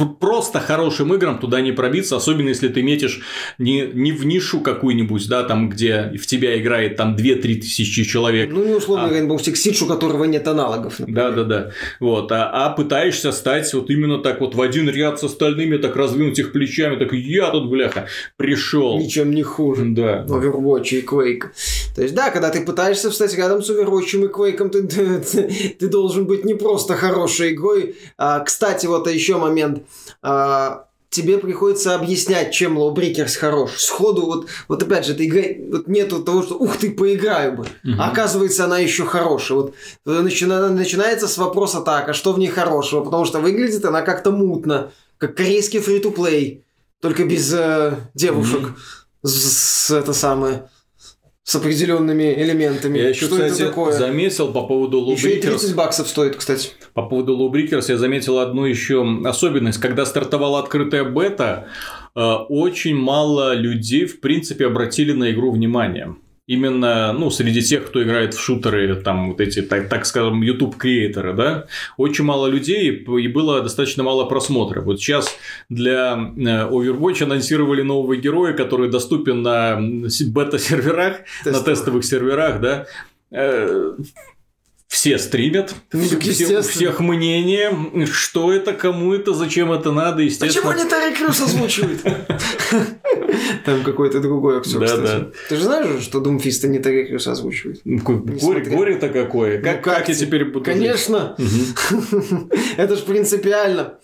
[0.06, 3.22] просто хорошим играм туда не пробиться, особенно если ты метишь
[3.58, 8.50] не, не в нишу какую-нибудь, да, там, где в тебя играет там 2-3 тысячи человек.
[8.52, 9.12] Ну, не условно а...
[9.12, 10.96] Rainbow Six Siege, у которого нет аналогов.
[11.00, 11.72] Да, да, да.
[12.00, 15.96] Вот, а, а пытаешься стать вот именно так вот в один ряд с остальными, так
[15.96, 19.00] раздвинуть их плечами, так я тут, бляха, пришел.
[19.00, 19.86] Ничем не хуже.
[19.86, 20.26] Да.
[20.28, 21.46] Overwatch и Quake.
[21.96, 24.88] То есть, да, когда ты пытаешься встать рядом с Overwatch и Quake, ты,
[25.20, 27.96] ты, ты должен быть не просто хорошей игрой.
[28.18, 29.84] А, кстати, вот еще момент
[31.12, 33.72] тебе приходится объяснять, чем Lawbreakers хорош.
[33.82, 35.44] Сходу, вот, вот опять же, ты игра...
[35.70, 37.64] вот нету того, что ух ты, поиграю бы.
[37.64, 38.00] Угу.
[38.00, 39.58] А оказывается, она еще хорошая.
[39.58, 39.76] Вот
[40.06, 40.70] начина...
[40.70, 43.04] начинается с вопроса так, а что в ней хорошего?
[43.04, 46.64] Потому что выглядит она как-то мутно, как корейский фри-то-плей,
[47.02, 48.62] только без э, девушек.
[48.62, 48.76] Угу.
[49.24, 50.70] С, с это самое
[51.44, 53.00] с определенными элементами.
[53.00, 53.94] Я еще, что кстати, это такое?
[53.94, 55.16] заметил по поводу Lawbreakers.
[55.16, 56.70] Еще и 30 баксов стоит, кстати.
[56.94, 59.80] По поводу Lawbreakers я заметил одну еще особенность.
[59.80, 61.68] Когда стартовала открытая бета,
[62.16, 66.16] э, очень мало людей, в принципе, обратили на игру внимание
[66.52, 71.34] именно, ну, среди тех, кто играет в шутеры, там, вот эти, так, так скажем, YouTube-креаторы,
[71.34, 74.84] да, очень мало людей, и было достаточно мало просмотров.
[74.84, 75.34] Вот сейчас
[75.70, 82.86] для э, Overwatch анонсировали нового героя, который доступен на бета-серверах, на тестовых серверах, да,
[83.32, 83.94] э,
[84.90, 90.70] все стримят, ну, все, у всех мнение, что это, кому это, зачем это надо, естественно.
[90.70, 92.02] Почему не Тарик Крюс озвучивает?
[93.66, 95.02] Там какой-то другой актер, да, кстати.
[95.02, 95.32] Да.
[95.50, 97.82] Ты же знаешь, что Думфиста не Тарик Крюс озвучивает?
[97.84, 99.62] Горе, горе-то какое.
[99.62, 101.36] Как, ну, как, как я теперь буду Конечно.
[102.78, 104.00] это же принципиально.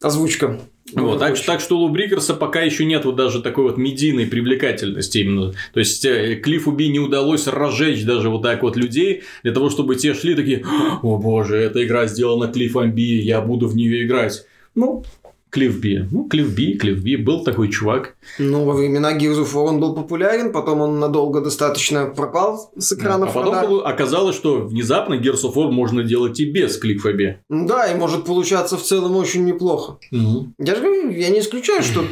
[0.00, 0.60] Озвучка.
[0.94, 5.18] Вот, так, так что у Лубрикерса пока еще нет вот даже такой вот медийной привлекательности
[5.18, 5.52] именно.
[5.72, 9.70] То есть э, Клиффу Би не удалось разжечь даже вот так вот людей для того,
[9.70, 10.64] чтобы те шли такие,
[11.02, 14.44] о боже, эта игра сделана Клиффом Би, я буду в нее играть.
[14.74, 15.04] Ну,
[15.50, 16.06] Клифф Би.
[16.10, 18.16] Ну, Клифф Би, Клифф Би, был такой чувак.
[18.38, 22.92] Ну, во времена Gears of War он был популярен, потом он надолго достаточно пропал с
[22.92, 23.30] экранов.
[23.30, 27.36] А потом было, оказалось, что внезапно Gears of War можно делать и без Клиффа Би.
[27.48, 29.98] Да, и может получаться в целом очень неплохо.
[30.12, 30.54] Угу.
[30.58, 32.04] Я же говорю, я не исключаю, что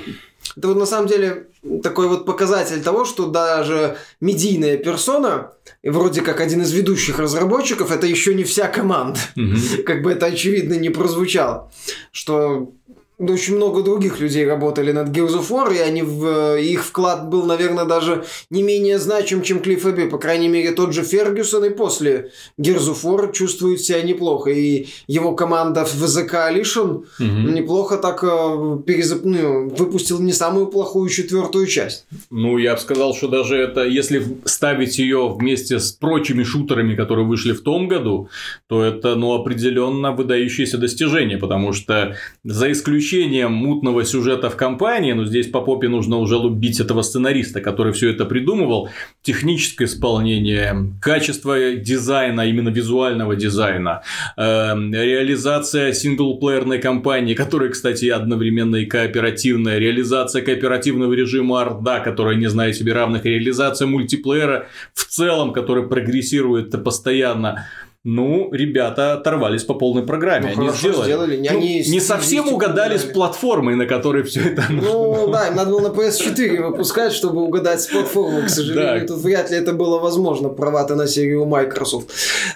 [0.57, 1.49] это вот на самом деле
[1.83, 8.07] такой вот показатель того, что даже медийная персона, вроде как один из ведущих разработчиков, это
[8.07, 9.19] еще не вся команда.
[9.37, 9.83] Угу.
[9.85, 11.71] Как бы это очевидно не прозвучало.
[12.13, 12.73] Что
[13.19, 17.45] очень много других людей работали над Gears of War, и они в, их вклад был,
[17.47, 20.09] наверное, даже не менее значим, чем Клифф Эбби.
[20.09, 24.51] По крайней мере, тот же Фергюсон и после Gears of War чувствует себя неплохо.
[24.51, 27.51] И его команда в The Coalition угу.
[27.51, 29.25] неплохо так э, перезап...
[29.25, 32.07] ну, выпустил не самую плохую четвертую часть.
[32.31, 37.27] Ну, я бы сказал, что даже это, если ставить ее вместе с прочими шутерами, которые
[37.27, 38.29] вышли в том году,
[38.69, 42.15] то это, ну, определенно выдающееся достижение, потому что
[42.45, 47.03] за исключением освещением мутного сюжета в компании, но здесь по попе нужно уже лубить этого
[47.03, 48.91] сценариста, который все это придумывал,
[49.23, 54.03] техническое исполнение, качество дизайна, именно визуального дизайна,
[54.37, 62.49] э, реализация синглплеерной кампании, которая, кстати, одновременно и кооперативная, реализация кооперативного режима Орда, которая не
[62.49, 67.67] знает себе равных, реализация мультиплеера в целом, который прогрессирует постоянно.
[68.11, 70.55] Ну, ребята оторвались по полной программе.
[70.57, 71.05] Ну, они сделали.
[71.05, 71.37] сделали.
[71.51, 75.71] Ну, Они не совсем угадали с платформой, на которой все это Ну да, им надо
[75.73, 78.45] было на PS4 выпускать, чтобы угадать с платформой.
[78.47, 79.07] К сожалению, Да.
[79.15, 80.49] тут вряд ли это было возможно.
[80.49, 82.09] Права-то на серию Microsoft.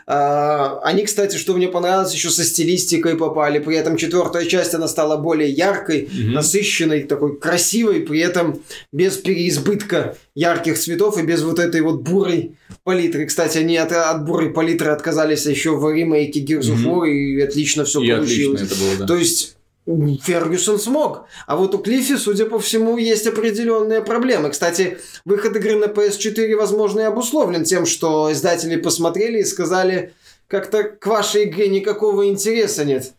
[0.06, 3.58] А, они, кстати, что мне понравилось, еще со стилистикой попали.
[3.58, 6.32] При этом четвертая часть, она стала более яркой, Мгм.
[6.32, 8.58] насыщенной, такой красивой, при этом
[8.90, 12.52] без переизбытка ярких цветов и без вот этой вот бурой
[12.84, 13.26] палитры.
[13.26, 16.84] Кстати, они от, от бурой палитры отказались еще в ремейке Gears of.
[16.84, 18.62] War, и отлично все И отлично получилось.
[18.62, 19.06] это было, да.
[19.06, 19.56] То есть
[19.86, 21.26] Фергюсон смог.
[21.46, 24.50] А вот у Клиффи, судя по всему, есть определенные проблемы.
[24.50, 30.12] Кстати, выход игры на PS4, возможно, и обусловлен тем, что издатели посмотрели и сказали,
[30.46, 33.12] как-то к вашей игре никакого интереса нет.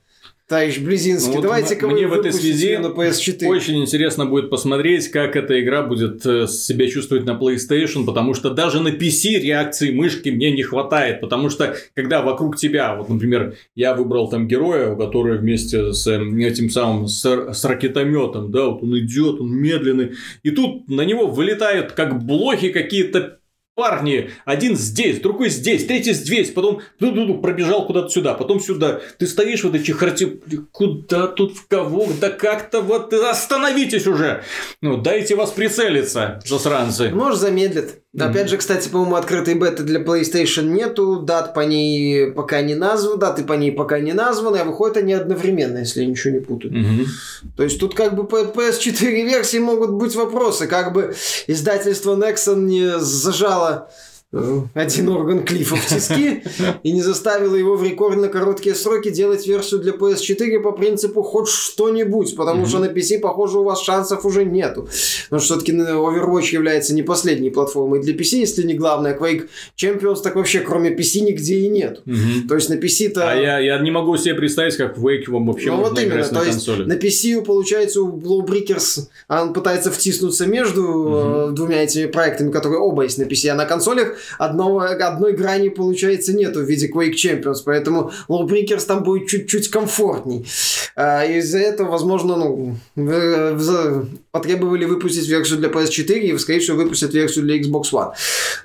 [0.53, 3.47] Товарищ Близинский, Ну вот давайте-ка мне вы в этой связи на PS4.
[3.47, 8.51] Очень интересно будет посмотреть, как эта игра будет э, себя чувствовать на PlayStation, потому что
[8.51, 13.55] даже на PC реакции мышки мне не хватает, потому что когда вокруг тебя, вот, например,
[13.73, 18.83] я выбрал там героя, который вместе с э, этим самым с, с ракетометом, да, вот
[18.83, 20.11] он идет, он медленный,
[20.43, 23.39] и тут на него вылетают как блохи какие-то
[23.75, 29.01] парни, один здесь, другой здесь, третий здесь, потом ду-ду-ду, пробежал куда-то сюда, потом сюда.
[29.17, 30.37] Ты стоишь в этой чехарте,
[30.71, 34.43] куда тут, в кого, да как-то вот остановитесь уже.
[34.81, 37.09] Ну, дайте вас прицелиться, засранцы.
[37.09, 38.02] Может, замедлит.
[38.13, 38.29] Мгм.
[38.29, 43.17] Опять же, кстати, по-моему, открытой беты для PlayStation нету, дат по ней пока не названы,
[43.17, 46.73] даты по ней пока не названы, а выходят они одновременно, если я ничего не путаю.
[46.73, 47.07] Мгм.
[47.57, 51.15] То есть тут как бы по PS4 версии могут быть вопросы, как бы
[51.47, 53.89] издательство Nexon не зажало
[54.73, 56.43] один орган Клиффа в тиски
[56.83, 61.49] и не заставило его в рекордно короткие сроки делать версию для PS4 по принципу хоть
[61.49, 64.87] что-нибудь, потому что на PC, похоже, у вас шансов уже нету.
[65.27, 69.17] Что все-таки Overwatch является не последней платформой для PC, если не главная.
[69.17, 72.01] Quake Champions так вообще кроме PC нигде и нет.
[72.47, 73.31] То есть на PC-то...
[73.31, 76.17] А я, я не могу себе представить, как в Wake вам вообще Ну вот именно,
[76.17, 76.85] на то есть консоли.
[76.85, 82.79] на PC, получается, у Blowbreakers а он пытается втиснуться между э, двумя этими проектами, которые
[82.79, 87.13] оба есть на PC, а на консолях одного, одной грани, получается, нету в виде Quake
[87.13, 90.45] Champions, поэтому Blowbreakers там будет чуть-чуть комфортней.
[90.95, 96.77] А, из-за этого, возможно, ну, в- в- потребовали выпустить версию для PS4 и, скорее всего,
[96.77, 98.11] выпустят версию для Xbox One.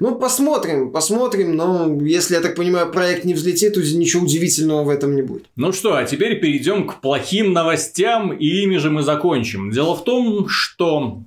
[0.01, 4.89] Ну, посмотрим, посмотрим, но если, я так понимаю, проект не взлетит, то ничего удивительного в
[4.91, 5.45] этом не будет.
[5.57, 9.71] Ну что, а теперь перейдем к плохим новостям, и ими же мы закончим.
[9.71, 11.23] Дело в том, что,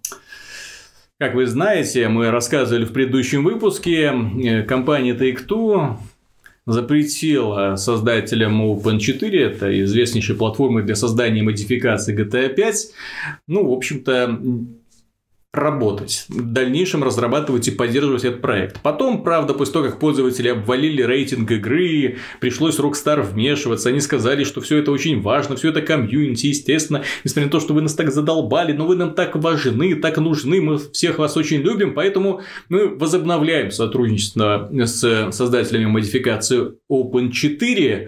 [1.21, 4.11] как вы знаете, мы рассказывали в предыдущем выпуске,
[4.43, 5.97] э, компания Take-Two
[6.65, 12.87] запретила создателям Open4, это известнейшей платформы для создания модификаций GTA 5,
[13.47, 14.39] ну, в общем-то,
[15.53, 18.81] работать, в дальнейшем разрабатывать и поддерживать этот проект.
[18.81, 24.61] Потом, правда, после того, как пользователи обвалили рейтинг игры, пришлось Rockstar вмешиваться, они сказали, что
[24.61, 28.13] все это очень важно, все это комьюнити, естественно, несмотря на то, что вы нас так
[28.13, 32.87] задолбали, но вы нам так важны, так нужны, мы всех вас очень любим, поэтому мы
[32.87, 38.07] возобновляем сотрудничество с создателями модификации Open4, э,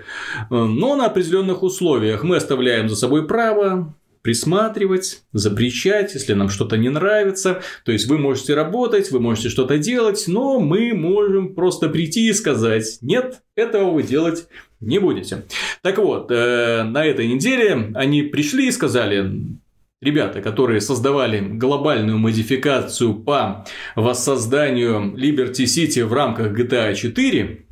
[0.49, 2.23] но на определенных условиях.
[2.23, 7.61] Мы оставляем за собой право присматривать, запрещать, если нам что-то не нравится.
[7.85, 12.33] То есть вы можете работать, вы можете что-то делать, но мы можем просто прийти и
[12.33, 14.47] сказать, нет, этого вы делать
[14.79, 15.43] не будете.
[15.81, 19.59] Так вот, э, на этой неделе они пришли и сказали,
[20.01, 23.65] ребята, которые создавали глобальную модификацию по
[23.95, 27.65] воссозданию Liberty City в рамках GTA 4,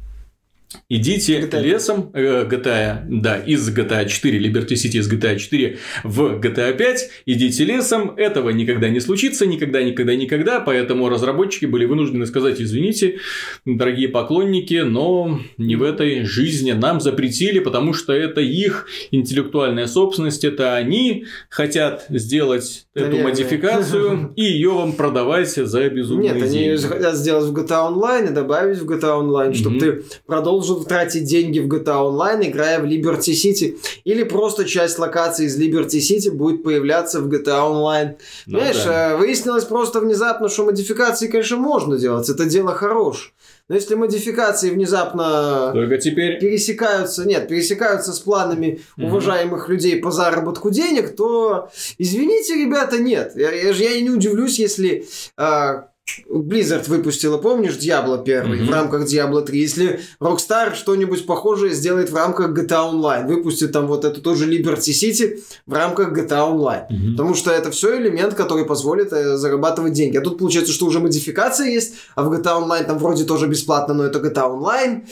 [0.89, 1.61] Идите GTA.
[1.61, 7.09] лесом, э, GTA, да, из GTA 4, Liberty City из GTA 4 в GTA 5,
[7.25, 13.17] идите лесом, этого никогда не случится, никогда, никогда, никогда, поэтому разработчики были вынуждены сказать, извините,
[13.65, 20.43] дорогие поклонники, но не в этой жизни нам запретили, потому что это их интеллектуальная собственность,
[20.43, 23.31] это они хотят сделать эту Наверное.
[23.31, 26.81] модификацию и ее вам продавать за безумные Нет, они деньги.
[26.81, 31.59] хотят сделать в GTA Online и добавить в GTA Online, чтобы ты продолжил тратить деньги
[31.59, 33.77] в GTA Online, играя в Liberty City.
[34.03, 38.17] Или просто часть локаций из Liberty City будет появляться в GTA Online.
[38.47, 39.11] Ну Знаешь, да.
[39.11, 42.29] э, выяснилось просто внезапно, что модификации, конечно, можно делать.
[42.29, 43.33] Это дело хорош.
[43.69, 46.39] Но если модификации внезапно Только теперь...
[46.39, 49.07] пересекаются, нет, пересекаются с планами Мгм.
[49.07, 53.31] уважаемых людей по заработку денег, то, извините, ребята, нет.
[53.35, 55.05] Я, я, же- я не удивлюсь, если
[55.37, 55.87] а,
[56.29, 58.65] Blizzard выпустила, помнишь, Diablo 1 Мгм.
[58.67, 59.59] в рамках Diablo 3.
[59.59, 64.91] Если Rockstar что-нибудь похожее сделает в рамках GTA Online, выпустит там вот эту тоже Liberty
[64.91, 66.85] City в рамках GTA Online.
[66.89, 67.11] Мгм.
[67.15, 70.17] Потому что это все элемент, который позволит э, зарабатывать деньги.
[70.17, 73.93] А тут получается, что уже модификация есть, а в GTA Online там вроде тоже бесплатно,
[73.93, 75.05] но это GTA Online.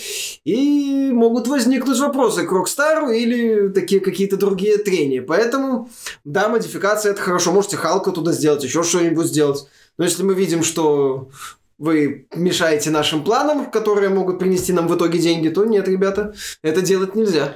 [0.43, 5.21] И могут возникнуть вопросы к Rockstar или такие какие-то другие трения.
[5.21, 5.89] Поэтому,
[6.25, 7.51] да, модификация это хорошо.
[7.51, 9.65] Можете Халка туда сделать, еще что-нибудь сделать.
[10.00, 11.30] Но если мы видим, что
[11.78, 16.34] вы мешаете нашим планам, которые могут принести нам в итоге деньги, то нет, ребята,
[16.64, 17.54] это делать нельзя.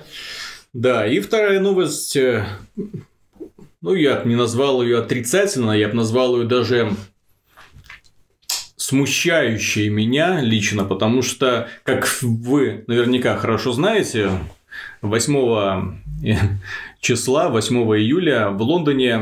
[0.74, 2.46] Да, и вторая новость, э,
[3.82, 6.92] ну, я не назвал ее отрицательно, я бы назвал ее даже
[8.76, 14.32] смущающей меня лично, потому что, как вы наверняка хорошо знаете,
[15.02, 16.02] 8
[17.04, 19.20] числа, 8 июля в Лондоне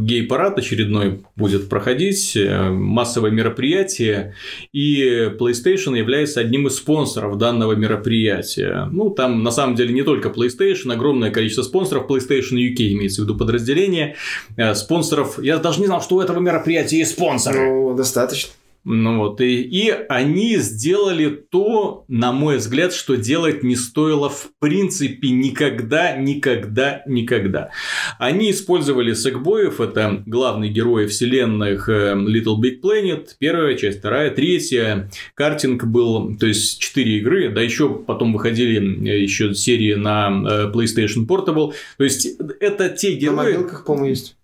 [0.00, 4.34] гей-парад очередной будет проходить, э, массовое мероприятие,
[4.72, 8.88] и PlayStation является одним из спонсоров данного мероприятия.
[8.90, 13.24] Ну, там на самом деле не только PlayStation, огромное количество спонсоров, PlayStation UK имеется в
[13.24, 14.16] виду подразделение,
[14.56, 17.60] э, спонсоров, я даже не знал, что у этого мероприятия есть спонсоры.
[17.60, 18.52] Ну, достаточно.
[18.82, 24.48] Ну вот, и, и они сделали то, на мой взгляд, что делать не стоило в
[24.58, 27.72] принципе никогда, никогда, никогда.
[28.18, 35.10] Они использовали сэкбоев, это главные герои вселенных э, Little Big Planet, первая часть, вторая, третья.
[35.34, 40.72] Картинг был, то есть, четыре игры, да еще потом выходили э, еще серии на э,
[40.74, 41.74] PlayStation Portable.
[41.98, 42.26] То есть,
[42.60, 43.36] это те На герои...
[43.36, 44.36] мобилках, по-моему, есть.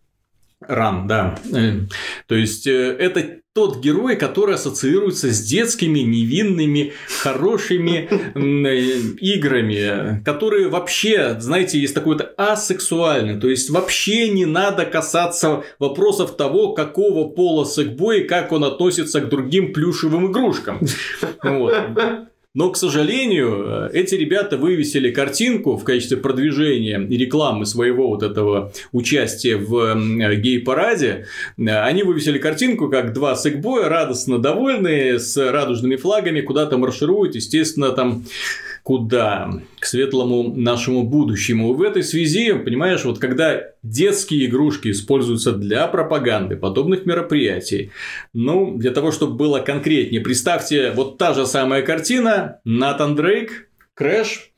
[0.61, 1.39] Ран, да.
[2.27, 6.93] То есть, это тот герой, который ассоциируется с детскими, невинными,
[7.23, 8.77] хорошими э,
[9.19, 13.41] играми, которые вообще, знаете, есть такой вот асексуальный.
[13.41, 19.23] То есть, вообще не надо касаться вопросов того, какого пола сэкбой и как он относится
[19.23, 20.79] к другим плюшевым игрушкам.
[21.43, 21.75] Вот.
[22.57, 28.73] Но, к сожалению, эти ребята вывесили картинку в качестве продвижения и рекламы своего вот этого
[28.93, 31.27] участия в м, гей-параде.
[31.59, 38.25] Они вывесили картинку, как два секбоя, радостно довольные, с радужными флагами, куда-то маршируют, естественно, там
[38.87, 39.51] куда?
[39.81, 41.75] К светлому нашему будущему.
[41.75, 47.91] В этой связи, понимаешь, вот когда детские игрушки используются для пропаганды подобных мероприятий,
[48.33, 54.53] ну, для того, чтобы было конкретнее, представьте, вот та же самая картина, Натан Дрейк, Крэш,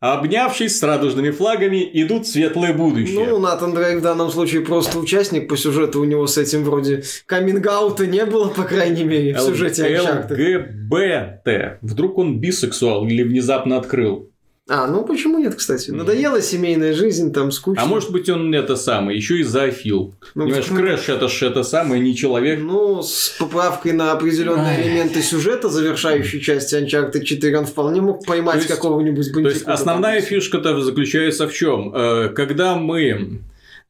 [0.00, 3.26] обнявшись с радужными флагами, идут светлое будущее.
[3.28, 6.00] Ну, Натан Дрейк в данном случае просто участник по сюжету.
[6.00, 10.00] У него с этим вроде каминг-аута не было, по крайней мере, в сюжете.
[10.00, 11.78] ЛГБТ.
[11.82, 14.30] Вдруг он бисексуал или внезапно открыл.
[14.72, 15.90] А, ну почему нет, кстати?
[15.90, 17.82] Надоела семейная жизнь, там скучно.
[17.82, 20.14] А может быть он это самое, еще и зоофил.
[20.36, 20.78] Ну, Понимаешь, почему?
[20.78, 22.60] Крэш это ж это самое, не человек.
[22.62, 24.82] Ну, с поправкой на определенные Ай.
[24.82, 29.62] элементы сюжета, завершающей части Uncharted 4, он вполне мог поймать То есть- какого-нибудь То есть
[29.66, 31.90] основная фишка-то заключается в чем?
[32.36, 33.40] Когда мы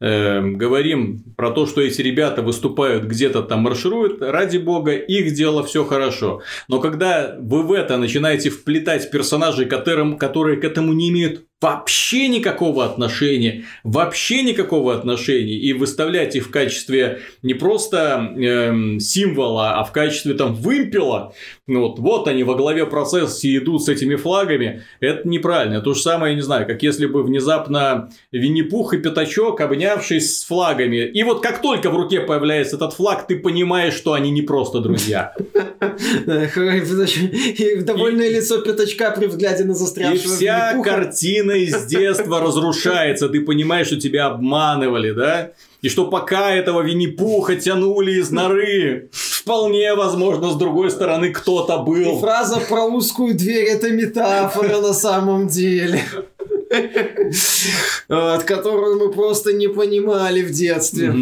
[0.01, 5.63] э, говорим про то, что эти ребята выступают где-то там маршируют, ради бога, их дело
[5.65, 6.43] все хорошо.
[6.69, 12.29] Но когда вы в это начинаете вплетать персонажей, которым, которые к этому не имеют вообще
[12.29, 19.85] никакого отношения, вообще никакого отношения, и выставлять их в качестве не просто эм, символа, а
[19.85, 21.35] в качестве там вымпела,
[21.67, 25.81] ну вот, вот они во главе процесса идут с этими флагами, это неправильно.
[25.83, 30.45] То же самое, я не знаю, как если бы внезапно Винни-Пух и Пятачок, обнявшись с
[30.45, 34.43] флагами, и вот как только в руке появляется этот флаг, ты понимаешь, что они не
[34.43, 35.35] просто друзья.
[36.31, 40.91] И довольное лицо пятачка при взгляде на И застрявшего вся Винни-Пуха.
[41.51, 43.29] Картина из детства разрушается.
[43.29, 45.53] Ты понимаешь, что тебя обманывали, да?
[45.83, 52.05] И что пока этого Винни-Пуха тянули из норы, вполне возможно, с другой стороны, кто-то И
[52.05, 52.19] был.
[52.19, 56.03] фраза про узкую дверь это метафора на самом деле.
[58.09, 61.15] Вот, которую мы просто не понимали в детстве.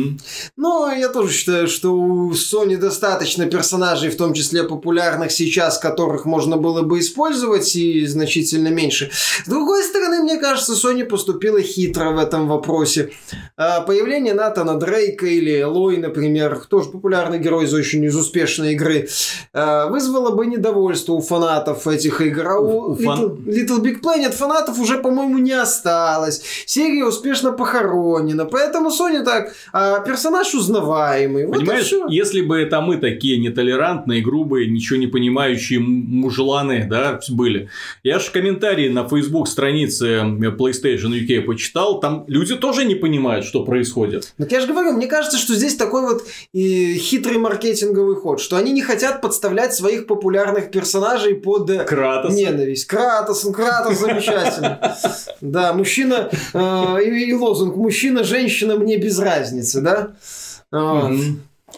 [0.56, 6.24] Но я тоже считаю, что у Sony достаточно персонажей, в том числе популярных сейчас, которых
[6.24, 9.10] можно было бы использовать, и значительно меньше.
[9.44, 13.10] С другой стороны, мне кажется, Sony поступила хитро в этом вопросе.
[13.56, 19.08] А, Появление Натана Дрейка или Лой, например, тоже популярный герой из очень из успешной игры,
[19.52, 22.46] а, вызвало бы недовольство у фанатов этих игр.
[22.48, 28.44] А у У Little, Little Big Planet фанатов уже, по-моему, не осталось, серия успешно похоронена,
[28.44, 31.48] поэтому Sony так, а персонаж узнаваемый.
[31.48, 37.68] Понимаешь, вот если бы это мы такие нетолерантные, грубые, ничего не понимающие мужланы, да, были.
[38.02, 40.20] Я же комментарии на Facebook странице
[40.58, 44.32] PlayStation UK почитал, там люди тоже не понимают, что происходит.
[44.38, 48.56] Так я же говорю, мне кажется, что здесь такой вот и хитрый маркетинговый ход, что
[48.56, 52.34] они не хотят подставлять своих популярных персонажей под Кратос.
[52.34, 52.86] ненависть.
[52.86, 54.80] Кратос, Кратос замечательно.
[55.40, 60.12] Да, мужчина э, и лозунг «Мужчина, женщина, мне без разницы», да?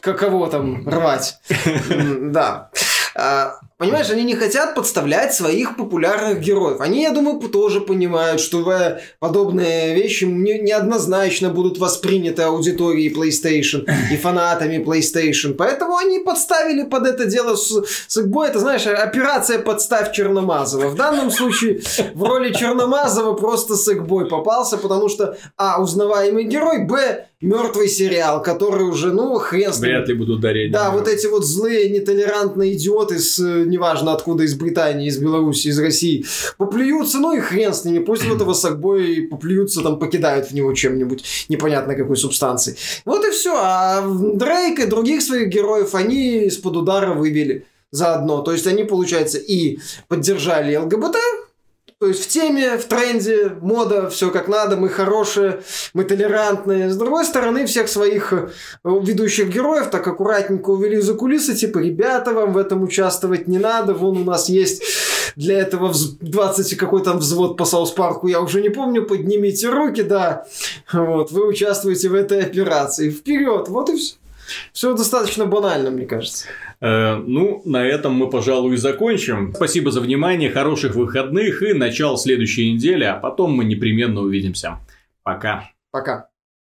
[0.01, 1.39] Каково там рвать?
[2.21, 2.71] Да.
[3.81, 6.83] Понимаешь, они не хотят подставлять своих популярных героев.
[6.83, 14.17] Они, я думаю, тоже понимают, что подобные вещи не, неоднозначно будут восприняты аудиторией PlayStation и
[14.23, 15.55] фанатами PlayStation.
[15.55, 18.49] Поэтому они подставили под это дело с, с Игбой.
[18.49, 20.91] Это, знаешь, операция «Подставь Черномазова».
[20.91, 21.81] В данном случае
[22.13, 28.43] в роли Черномазова просто с Игбой попался, потому что, а, узнаваемый герой, б, мертвый сериал,
[28.43, 29.91] который уже, ну, хрен с ним.
[29.91, 30.73] Вряд ли будут дарить.
[30.73, 35.79] Да, вот эти вот злые, нетолерантные идиоты с, неважно откуда, из Британии, из Беларуси, из
[35.79, 36.25] России,
[36.59, 38.01] поплюются, ну и хрен с ними.
[38.01, 42.77] Пусть вот этого Сакбой поплюются, там, покидают в него чем-нибудь непонятно какой субстанцией.
[43.05, 43.55] Вот и все.
[43.57, 48.43] А Дрейк и других своих героев они из-под удара вывели заодно.
[48.43, 49.79] То есть они, получается, и
[50.09, 51.17] поддержали ЛГБТ,
[52.01, 55.61] то есть в теме, в тренде, мода, все как надо, мы хорошие,
[55.93, 56.89] мы толерантные.
[56.89, 58.49] С другой стороны, всех своих э,
[58.85, 63.93] ведущих героев так аккуратненько увели за кулисы, типа, ребята, вам в этом участвовать не надо,
[63.93, 64.83] вон у нас есть
[65.37, 70.03] для этого 20 какой там взвод по Саус Парку, я уже не помню, поднимите руки,
[70.03, 70.47] да,
[70.95, 73.11] вот, вы участвуете в этой операции.
[73.11, 74.15] Вперед, вот и все.
[74.73, 76.47] Все достаточно банально, мне кажется.
[76.81, 79.53] Э, ну, на этом мы, пожалуй, и закончим.
[79.55, 84.79] Спасибо за внимание, хороших выходных и начало следующей недели, а потом мы непременно увидимся.
[85.23, 85.71] Пока.
[85.91, 86.30] Пока.